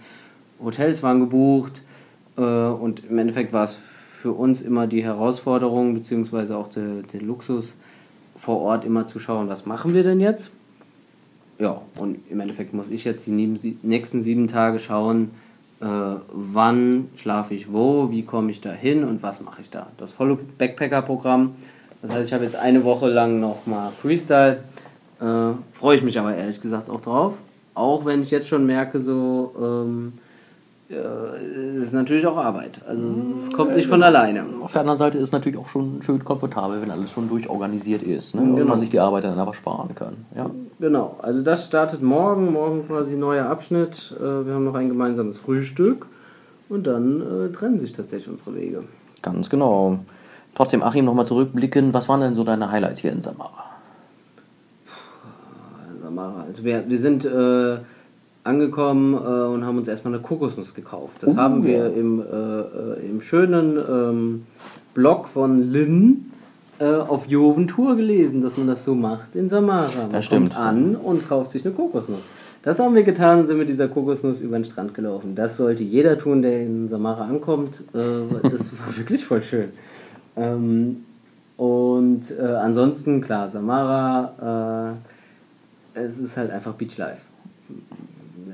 Hotels 0.64 1.04
waren 1.04 1.20
gebucht 1.20 1.84
und 2.38 3.04
im 3.10 3.18
Endeffekt 3.18 3.52
war 3.52 3.66
es 3.66 3.74
für 4.22 4.32
uns 4.34 4.62
immer 4.62 4.86
die 4.86 5.04
Herausforderung, 5.04 5.96
beziehungsweise 5.96 6.56
auch 6.56 6.68
der, 6.68 7.02
der 7.12 7.22
Luxus, 7.22 7.76
vor 8.36 8.62
Ort 8.62 8.86
immer 8.86 9.08
zu 9.08 9.18
schauen, 9.18 9.50
was 9.50 9.66
machen 9.66 9.94
wir 9.94 10.04
denn 10.04 10.20
jetzt? 10.20 10.52
Ja, 11.58 11.82
und 11.98 12.20
im 12.30 12.40
Endeffekt 12.40 12.74
muss 12.74 12.90
ich 12.90 13.04
jetzt 13.04 13.26
die 13.28 13.78
nächsten 13.82 14.22
sieben 14.22 14.48
Tage 14.48 14.80
schauen, 14.80 15.32
äh, 15.80 15.86
wann 16.32 17.10
schlafe 17.16 17.56
ich 17.56 17.74
wo, 17.74 18.12
wie 18.12 18.24
komme 18.24 18.52
ich 18.52 18.62
da 18.62 18.72
hin 18.72 19.04
und 19.04 19.24
was 19.24 19.42
mache 19.42 19.62
ich 19.62 19.70
da. 19.70 19.88
Das 19.98 20.12
volle 20.12 20.38
Backpacker-Programm. 20.58 21.56
Das 22.02 22.14
heißt, 22.14 22.28
ich 22.28 22.34
habe 22.34 22.44
jetzt 22.44 22.56
eine 22.56 22.84
Woche 22.84 23.10
lang 23.10 23.40
nochmal 23.40 23.92
Freestyle. 23.92 24.64
Äh, 25.20 25.54
Freue 25.74 25.98
ich 25.98 26.04
mich 26.04 26.18
aber 26.20 26.36
ehrlich 26.36 26.62
gesagt 26.62 26.90
auch 26.90 27.02
drauf. 27.02 27.38
Auch 27.74 28.06
wenn 28.06 28.22
ich 28.22 28.32
jetzt 28.32 28.48
schon 28.48 28.66
merke, 28.66 29.00
so, 29.00 29.54
ähm, 29.60 30.14
ist 30.92 31.94
natürlich 31.94 32.26
auch 32.28 32.38
Arbeit. 32.38 32.82
Also 32.88 33.04
es 33.38 33.52
kommt 33.52 33.76
nicht 33.76 33.88
von 33.88 34.04
alleine. 34.04 34.46
Auf 34.62 34.74
der 34.74 34.82
anderen 34.82 34.98
Seite 34.98 35.18
ist 35.18 35.26
es 35.26 35.32
natürlich 35.32 35.58
auch 35.58 35.68
schon 35.68 36.02
schön 36.02 36.24
komfortabel, 36.24 36.82
wenn 36.82 36.92
alles 36.92 37.12
schon 37.12 37.30
durchorganisiert 37.30 38.04
ist 38.04 38.36
ne? 38.36 38.42
Genau. 38.42 38.56
und 38.58 38.68
man 38.68 38.80
sich 38.80 38.90
die 38.90 39.00
Arbeit 39.00 39.24
dann 39.24 39.40
einfach 39.40 39.54
sparen 39.54 39.96
kann. 39.96 40.26
Ja. 40.36 40.50
Genau, 40.80 41.18
also 41.22 41.42
das 41.42 41.66
startet 41.66 42.02
morgen, 42.02 42.52
morgen 42.52 42.88
quasi 42.88 43.16
neuer 43.16 43.46
Abschnitt. 43.46 44.14
Äh, 44.18 44.46
wir 44.46 44.54
haben 44.54 44.66
noch 44.66 44.76
ein 44.76 44.90
gemeinsames 44.90 45.38
Frühstück 45.38 46.06
und 46.70 46.88
dann 46.88 47.22
äh, 47.22 47.52
trennen 47.52 47.80
sich 47.80 47.94
tatsächlich 47.94 48.30
unsere 48.30 48.56
Wege. 48.56 48.84
Ganz 49.22 49.50
genau. 49.50 50.00
Trotzdem, 50.56 50.84
Achim, 50.84 51.06
nochmal 51.06 51.26
zurückblicken, 51.26 51.94
was 51.94 52.10
waren 52.10 52.22
denn 52.22 52.34
so 52.34 52.44
deine 52.44 52.72
Highlights 52.72 53.00
hier 53.00 53.12
in 53.12 53.22
Samara? 53.22 53.66
Samara, 56.02 56.44
also 56.48 56.64
wir, 56.64 56.90
wir 56.90 56.98
sind... 56.98 57.26
Äh, 57.26 57.80
angekommen 58.44 59.14
äh, 59.14 59.18
und 59.18 59.66
haben 59.66 59.78
uns 59.78 59.88
erstmal 59.88 60.14
eine 60.14 60.24
Kokosnuss 60.24 60.74
gekauft. 60.74 61.24
Das 61.24 61.36
uh, 61.36 61.38
haben 61.38 61.64
wir 61.64 61.78
ja. 61.78 61.88
im, 61.88 62.20
äh, 62.20 62.26
äh, 62.26 63.10
im 63.10 63.22
schönen 63.22 63.78
ähm, 63.78 64.46
Blog 64.94 65.28
von 65.28 65.72
Lynn 65.72 66.32
äh, 66.80 66.96
auf 66.96 67.28
Joventur 67.28 67.96
gelesen, 67.96 68.42
dass 68.42 68.58
man 68.58 68.68
das 68.68 68.84
so 68.84 68.96
macht 68.96 69.36
in 69.36 69.50
Samara. 69.50 69.90
Man 69.96 70.12
das 70.12 70.26
stimmt. 70.26 70.54
kommt 70.54 70.66
an 70.66 70.96
und 70.96 71.28
kauft 71.28 71.52
sich 71.52 71.64
eine 71.66 71.74
Kokosnuss. 71.74 72.24
Das 72.64 72.80
haben 72.80 72.94
wir 72.94 73.04
getan 73.04 73.40
und 73.40 73.48
sind 73.48 73.58
mit 73.58 73.70
dieser 73.70 73.88
Kokosnuss 73.88 74.42
über 74.42 74.58
den 74.58 74.66
Strand 74.66 74.94
gelaufen. 74.94 75.34
Das 75.36 75.58
sollte 75.58 75.84
jeder 75.84 76.18
tun, 76.18 76.42
der 76.42 76.62
in 76.62 76.90
Samara 76.90 77.26
ankommt. 77.26 77.84
Äh, 77.94 78.50
das 78.50 78.72
war 78.80 78.98
wirklich 78.98 79.24
voll 79.24 79.42
schön. 79.42 79.70
Ähm, 80.36 81.06
und 81.58 82.36
ansonsten, 82.40 83.22
klar, 83.22 83.48
Samara, 83.48 84.96
es 85.94 86.18
ist 86.18 86.36
halt 86.36 86.50
einfach 86.50 86.74
Beach 86.74 86.98
Life 86.98 87.22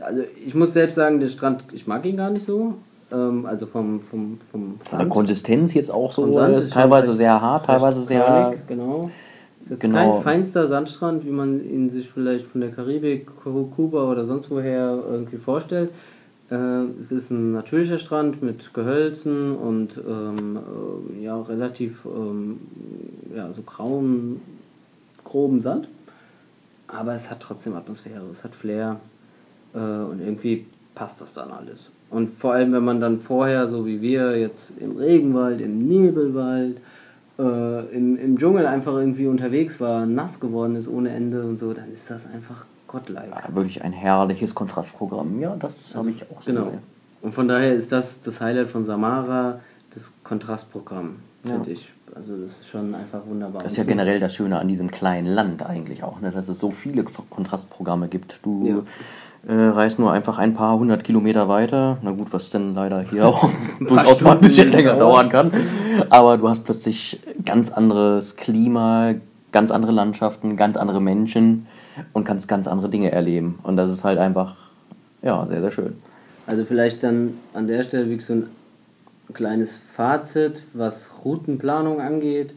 also 0.02 0.22
ich 0.46 0.56
muss 0.56 0.74
selbst 0.74 0.96
sagen, 0.96 1.20
der 1.20 1.28
Strand, 1.28 1.66
ich 1.74 1.88
mag 1.88 2.06
ihn 2.06 2.18
gar 2.18 2.30
nicht 2.30 2.46
so. 2.46 2.76
Ähm, 3.12 3.46
also 3.46 3.66
vom, 3.66 4.02
vom, 4.02 4.38
vom 4.52 4.76
Sand. 4.78 4.88
Von 4.90 5.00
der 5.00 5.08
Konsistenz 5.10 5.74
jetzt 5.74 5.92
auch 5.92 6.12
so. 6.12 6.34
Sand 6.34 6.58
ist 6.58 6.74
teilweise 6.74 7.14
sehr 7.14 7.40
hart, 7.42 7.66
teilweise 7.66 8.02
sehr. 8.02 8.56
Genau. 8.68 9.10
Ist 9.62 9.72
jetzt 9.72 9.82
Genau. 9.82 10.14
kein 10.14 10.24
feinster 10.24 10.68
Sandstrand, 10.68 11.26
wie 11.26 11.32
man 11.32 11.64
ihn 11.64 11.90
sich 11.90 12.10
vielleicht 12.10 12.46
von 12.46 12.62
der 12.62 12.72
Karibik, 12.72 13.28
Kuba 13.44 14.10
oder 14.12 14.26
sonst 14.26 14.52
woher 14.52 15.04
irgendwie 15.10 15.38
vorstellt. 15.38 15.92
Äh, 16.50 16.56
es 17.04 17.12
ist 17.12 17.32
ein 17.32 17.52
natürlicher 17.52 17.98
Strand 17.98 18.42
mit 18.42 18.74
Gehölzen 18.74 19.56
und 19.56 20.00
ähm, 20.08 20.60
äh, 21.20 21.24
ja, 21.24 21.42
relativ 21.42 22.06
ähm, 22.06 22.60
ja, 23.36 23.52
so 23.52 23.64
grauen, 23.64 24.42
groben 25.24 25.60
Sand. 25.60 25.90
Aber 26.88 27.16
es 27.16 27.30
hat 27.30 27.42
trotzdem 27.42 27.76
Atmosphäre, 27.76 28.24
es 28.32 28.46
hat 28.46 28.56
Flair 28.56 29.00
äh, 29.74 29.78
und 29.80 30.20
irgendwie 30.20 30.66
passt 30.96 31.22
das 31.22 31.34
dann 31.34 31.52
alles. 31.52 31.92
Und 32.10 32.30
vor 32.30 32.54
allem, 32.54 32.72
wenn 32.72 32.86
man 32.86 33.02
dann 33.02 33.20
vorher, 33.20 33.68
so 33.68 33.86
wie 33.86 34.02
wir, 34.02 34.38
jetzt 34.40 34.74
im 34.80 34.98
Regenwald, 34.98 35.60
im 35.62 35.80
Nebelwald, 35.80 36.78
äh, 37.38 37.86
im, 37.96 38.18
im 38.18 38.38
Dschungel 38.38 38.66
einfach 38.66 38.94
irgendwie 38.94 39.28
unterwegs 39.28 39.80
war, 39.80 40.06
nass 40.06 40.40
geworden 40.40 40.76
ist 40.76 40.88
ohne 40.88 41.10
Ende 41.10 41.44
und 41.46 41.60
so, 41.60 41.74
dann 41.74 41.92
ist 41.92 42.10
das 42.10 42.26
einfach 42.28 42.66
gottlike. 42.88 43.30
Ja, 43.30 43.54
wirklich 43.56 43.84
ein 43.84 43.92
herrliches 43.94 44.56
Kontrastprogramm. 44.56 45.40
Ja, 45.42 45.56
das 45.58 45.94
habe 45.96 46.10
ich 46.10 46.24
auch 46.32 46.42
so 46.42 46.52
Genau. 46.52 46.66
gesehen. 46.66 46.80
Und 47.22 47.34
von 47.36 47.48
daher 47.48 47.76
ist 47.76 47.92
das 47.92 48.22
das 48.22 48.40
Highlight 48.42 48.70
von 48.70 48.86
Samara, 48.86 49.60
das 49.94 50.14
Kontrastprogramm, 50.24 51.18
Ja. 51.46 51.54
finde 51.54 51.72
ich. 51.72 51.92
Also 52.16 52.38
das 52.38 52.54
ist 52.54 52.68
schon 52.70 52.96
einfach 52.96 53.20
wunderbar. 53.28 53.62
Das 53.62 53.74
ist 53.74 53.78
ja 53.78 53.84
generell 53.84 54.20
das 54.20 54.34
Schöne 54.34 54.58
an 54.60 54.68
diesem 54.68 54.90
kleinen 54.90 55.28
Land 55.28 55.62
eigentlich 55.64 56.04
auch, 56.04 56.22
ne? 56.22 56.32
dass 56.32 56.48
es 56.48 56.58
so 56.58 56.72
viele 56.72 57.04
Kontrastprogramme 57.04 58.08
gibt. 58.08 58.40
Du 58.44 58.84
äh, 59.48 59.54
reist 59.54 59.98
nur 59.98 60.12
einfach 60.12 60.38
ein 60.40 60.54
paar 60.54 60.78
hundert 60.78 61.06
Kilometer 61.06 61.48
weiter. 61.48 61.98
Na 62.02 62.12
gut, 62.12 62.34
was 62.34 62.50
denn 62.50 62.76
leider 62.76 63.02
hier 63.02 63.28
auch 63.28 63.50
durchaus 63.80 64.22
mal 64.22 64.34
ein 64.34 64.42
bisschen 64.42 64.72
länger 64.72 64.96
dauern. 64.96 65.30
kann. 65.30 65.52
Aber 66.10 66.38
du 66.38 66.50
hast 66.50 66.66
plötzlich 66.66 67.22
ganz 67.46 67.72
anderes 67.72 68.36
Klima, 68.36 69.14
ganz 69.54 69.72
andere 69.72 69.94
Landschaften, 69.94 70.58
ganz 70.58 70.76
andere 70.76 71.00
Menschen 71.00 71.66
und 72.12 72.26
kannst 72.26 72.50
ganz 72.50 72.68
andere 72.68 72.90
Dinge 72.90 73.12
erleben. 73.12 73.60
Und 73.64 73.78
das 73.78 73.90
ist 73.90 74.04
halt 74.04 74.20
einfach, 74.20 74.56
ja, 75.22 75.46
sehr, 75.46 75.62
sehr 75.62 75.72
schön. 75.72 75.96
Also 76.46 76.66
vielleicht 76.66 77.04
dann 77.04 77.36
an 77.54 77.68
der 77.68 77.84
Stelle 77.84 78.06
wirklich 78.06 78.26
so 78.26 78.34
ein 78.34 78.50
kleines 79.34 79.78
Fazit, 79.78 80.62
was 80.74 81.10
Routenplanung 81.24 82.02
angeht. 82.02 82.54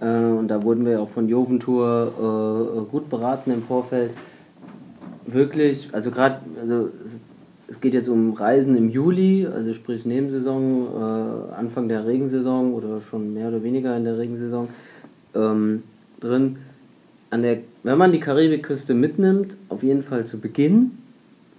Äh, 0.00 0.06
und 0.06 0.48
da 0.48 0.64
wurden 0.64 0.84
wir 0.84 1.00
auch 1.00 1.08
von 1.08 1.28
Joventour 1.28 2.82
äh, 2.82 2.90
gut 2.90 3.08
beraten 3.08 3.52
im 3.52 3.62
Vorfeld. 3.62 4.12
Wirklich, 5.26 5.88
also 5.92 6.10
gerade, 6.10 6.38
also 6.60 6.90
es- 7.68 7.80
geht 7.80 7.94
jetzt 7.94 8.08
um 8.08 8.32
Reisen 8.32 8.76
im 8.76 8.88
Juli, 8.90 9.44
also 9.46 9.72
sprich 9.72 10.06
Nebensaison, 10.06 10.86
äh, 10.86 11.54
Anfang 11.54 11.88
der 11.88 12.06
Regensaison 12.06 12.72
oder 12.74 13.00
schon 13.00 13.34
mehr 13.34 13.48
oder 13.48 13.62
weniger 13.64 13.96
in 13.96 14.04
der 14.04 14.18
Regensaison 14.18 14.68
ähm, 15.34 15.82
drin. 16.20 16.56
An 17.30 17.42
der, 17.42 17.58
wenn 17.82 17.98
man 17.98 18.12
die 18.12 18.20
Karibikküste 18.20 18.94
mitnimmt, 18.94 19.56
auf 19.68 19.82
jeden 19.82 20.02
Fall 20.02 20.24
zu 20.26 20.38
Beginn, 20.38 20.92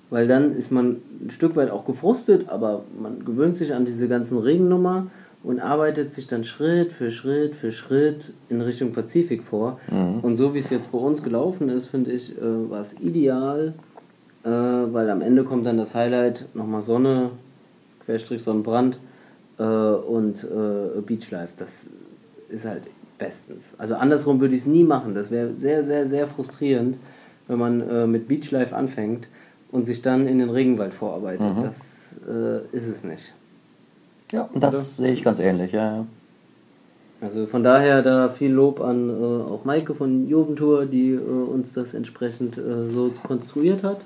weil 0.09 0.27
dann 0.27 0.55
ist 0.55 0.71
man 0.71 0.97
ein 1.25 1.29
Stück 1.29 1.57
weit 1.57 1.69
auch 1.71 1.83
gefrustet, 1.83 2.47
aber 2.47 2.85
man 3.01 3.25
gewöhnt 3.25 3.57
sich 3.57 3.73
an 3.73 3.83
diese 3.83 4.07
ganzen 4.07 4.37
Regennummer 4.37 5.07
und 5.43 5.59
arbeitet 5.59 6.13
sich 6.13 6.27
dann 6.27 6.43
Schritt 6.43 6.91
für 6.91 7.11
Schritt 7.11 7.55
für 7.55 7.71
Schritt 7.71 8.33
in 8.49 8.61
Richtung 8.61 8.91
Pazifik 8.91 9.43
vor. 9.43 9.79
Und 10.21 10.37
so 10.37 10.53
wie 10.53 10.59
es 10.59 10.69
jetzt 10.69 10.91
bei 10.91 10.97
uns 10.97 11.23
gelaufen 11.23 11.69
ist, 11.69 11.87
finde 11.87 12.11
ich, 12.11 12.37
äh, 12.37 12.69
war 12.69 12.81
es 12.81 12.93
ideal, 12.99 13.73
äh, 14.43 14.49
weil 14.49 15.09
am 15.09 15.21
Ende 15.21 15.43
kommt 15.43 15.65
dann 15.65 15.77
das 15.77 15.95
Highlight, 15.95 16.49
nochmal 16.53 16.81
Sonne, 16.81 17.31
Querstrich 18.05 18.41
Sonnenbrand 18.41 18.97
äh, 19.57 19.63
und 19.63 20.43
äh, 20.43 21.01
Beachlife. 21.01 21.53
Das 21.57 21.87
ist 22.49 22.65
halt 22.65 22.83
bestens. 23.17 23.73
Also 23.77 23.95
andersrum 23.95 24.39
würde 24.39 24.55
ich 24.55 24.61
es 24.61 24.67
nie 24.67 24.83
machen. 24.83 25.13
Das 25.15 25.31
wäre 25.31 25.53
sehr, 25.55 25.83
sehr, 25.83 26.07
sehr 26.07 26.27
frustrierend, 26.27 26.97
wenn 27.47 27.59
man 27.59 27.81
äh, 27.81 28.07
mit 28.07 28.27
Beachlife 28.27 28.75
anfängt 28.75 29.27
und 29.71 29.85
sich 29.85 30.01
dann 30.01 30.27
in 30.27 30.39
den 30.39 30.49
Regenwald 30.49 30.93
vorarbeitet. 30.93 31.45
Das 31.61 32.19
äh, 32.27 32.75
ist 32.75 32.87
es 32.87 33.03
nicht. 33.03 33.33
Ja, 34.31 34.43
und 34.53 34.61
das 34.61 34.97
sehe 34.97 35.13
ich 35.13 35.23
ganz 35.23 35.39
ähnlich, 35.39 35.71
ja. 35.71 35.97
ja. 35.97 36.05
Also 37.19 37.47
von 37.47 37.63
daher 37.63 38.03
da 38.03 38.29
viel 38.29 38.51
Lob 38.51 38.79
an 38.79 39.09
äh, 39.09 39.51
auch 39.51 39.65
Maike 39.65 39.95
von 39.95 40.27
Joventour, 40.27 40.85
die 40.85 41.13
äh, 41.13 41.19
uns 41.19 41.73
das 41.73 41.95
entsprechend 41.95 42.57
äh, 42.57 42.87
so 42.89 43.11
konstruiert 43.23 43.83
hat. 43.83 44.05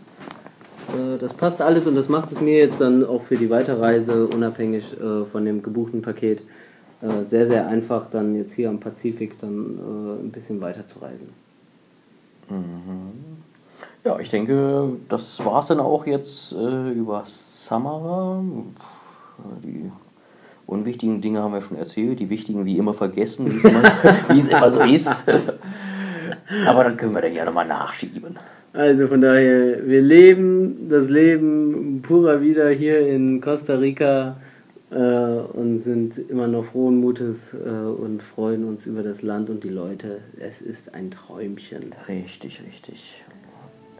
Äh, 0.89 1.17
das 1.17 1.33
passt 1.33 1.61
alles 1.61 1.87
und 1.87 1.95
das 1.95 2.07
macht 2.07 2.31
es 2.31 2.39
mir 2.39 2.57
jetzt 2.57 2.79
dann 2.79 3.03
auch 3.03 3.21
für 3.21 3.35
die 3.35 3.49
Weiterreise, 3.49 4.27
unabhängig 4.27 4.95
äh, 4.99 5.25
von 5.25 5.43
dem 5.43 5.61
gebuchten 5.61 6.01
Paket, 6.01 6.43
äh, 7.01 7.23
sehr, 7.23 7.47
sehr 7.47 7.67
einfach, 7.67 8.09
dann 8.09 8.33
jetzt 8.33 8.53
hier 8.53 8.69
am 8.69 8.79
Pazifik 8.79 9.37
dann 9.39 10.23
ein 10.23 10.31
bisschen 10.31 10.61
weiter 10.61 10.87
zu 10.87 10.99
reisen. 10.99 11.29
Ja, 14.03 14.19
ich 14.19 14.29
denke, 14.29 14.97
das 15.07 15.43
war 15.43 15.59
es 15.59 15.67
dann 15.67 15.79
auch 15.79 16.05
jetzt 16.05 16.51
über 16.51 17.23
Samara. 17.25 18.43
Die 19.63 19.89
unwichtigen 20.65 21.21
Dinge 21.21 21.41
haben 21.41 21.53
wir 21.53 21.61
schon 21.61 21.77
erzählt, 21.77 22.19
die 22.19 22.29
wichtigen 22.29 22.65
wie 22.65 22.77
immer 22.77 22.93
vergessen, 22.93 23.51
wie 23.51 23.57
es 23.57 23.65
immer, 23.65 23.83
wie 24.29 24.39
es 24.39 24.49
immer 24.49 24.69
so 24.69 24.81
ist. 24.81 25.25
Aber 26.67 26.83
dann 26.83 26.97
können 26.97 27.13
wir 27.13 27.21
dann 27.21 27.33
ja 27.33 27.45
nochmal 27.45 27.67
nachschieben. 27.67 28.37
Also 28.73 29.07
von 29.07 29.21
daher, 29.21 29.85
wir 29.85 30.01
leben 30.01 30.87
das 30.89 31.09
Leben 31.09 32.01
purer 32.01 32.41
wieder 32.41 32.69
hier 32.69 33.05
in 33.05 33.41
Costa 33.41 33.75
Rica 33.75 34.37
äh, 34.91 34.95
und 34.95 35.77
sind 35.77 36.17
immer 36.17 36.47
noch 36.47 36.65
frohen 36.65 36.97
Mutes 36.97 37.53
äh, 37.53 37.69
und 37.69 38.23
freuen 38.23 38.63
uns 38.63 38.85
über 38.85 39.03
das 39.03 39.23
Land 39.23 39.49
und 39.49 39.65
die 39.65 39.69
Leute. 39.69 40.19
Es 40.39 40.61
ist 40.61 40.93
ein 40.93 41.11
Träumchen. 41.11 41.93
Richtig, 42.07 42.61
richtig. 42.65 43.23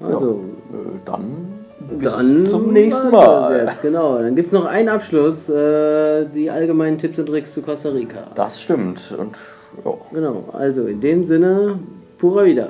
Also, 0.04 0.42
Äh, 0.72 1.00
dann 1.06 1.62
bis 1.98 2.14
dann 2.14 2.46
zum 2.46 2.74
nächsten 2.74 3.12
Mal. 3.12 3.66
Jetzt, 3.66 3.82
genau, 3.82 4.18
dann 4.18 4.36
gibt 4.36 4.48
es 4.48 4.54
noch 4.54 4.66
einen 4.66 4.90
Abschluss, 4.90 5.50
äh, 5.50 6.26
die 6.26 6.50
allgemeinen 6.50 6.98
Tipps 6.98 7.20
und 7.20 7.28
Tricks 7.28 7.54
zu 7.54 7.62
Costa 7.62 7.90
Rica. 7.90 8.28
Das 8.36 8.62
stimmt. 8.62 9.16
Und 9.18 9.36
ja. 9.84 9.94
Genau, 10.12 10.44
also 10.54 10.86
in 10.86 11.02
dem 11.02 11.24
Sinne, 11.24 11.80
pura 12.18 12.46
vida. 12.46 12.70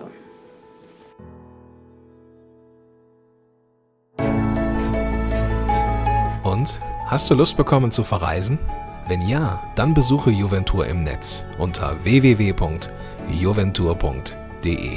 Und 6.43 6.79
hast 7.07 7.29
du 7.29 7.35
Lust 7.35 7.57
bekommen 7.57 7.91
zu 7.91 8.03
verreisen? 8.03 8.57
Wenn 9.07 9.27
ja, 9.27 9.61
dann 9.75 9.93
besuche 9.93 10.31
Juventur 10.31 10.85
im 10.85 11.03
Netz 11.03 11.45
unter 11.57 11.95
www.juventur.de. 12.03 14.89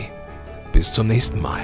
Bis 0.73 0.93
zum 0.93 1.07
nächsten 1.07 1.41
Mal. 1.41 1.61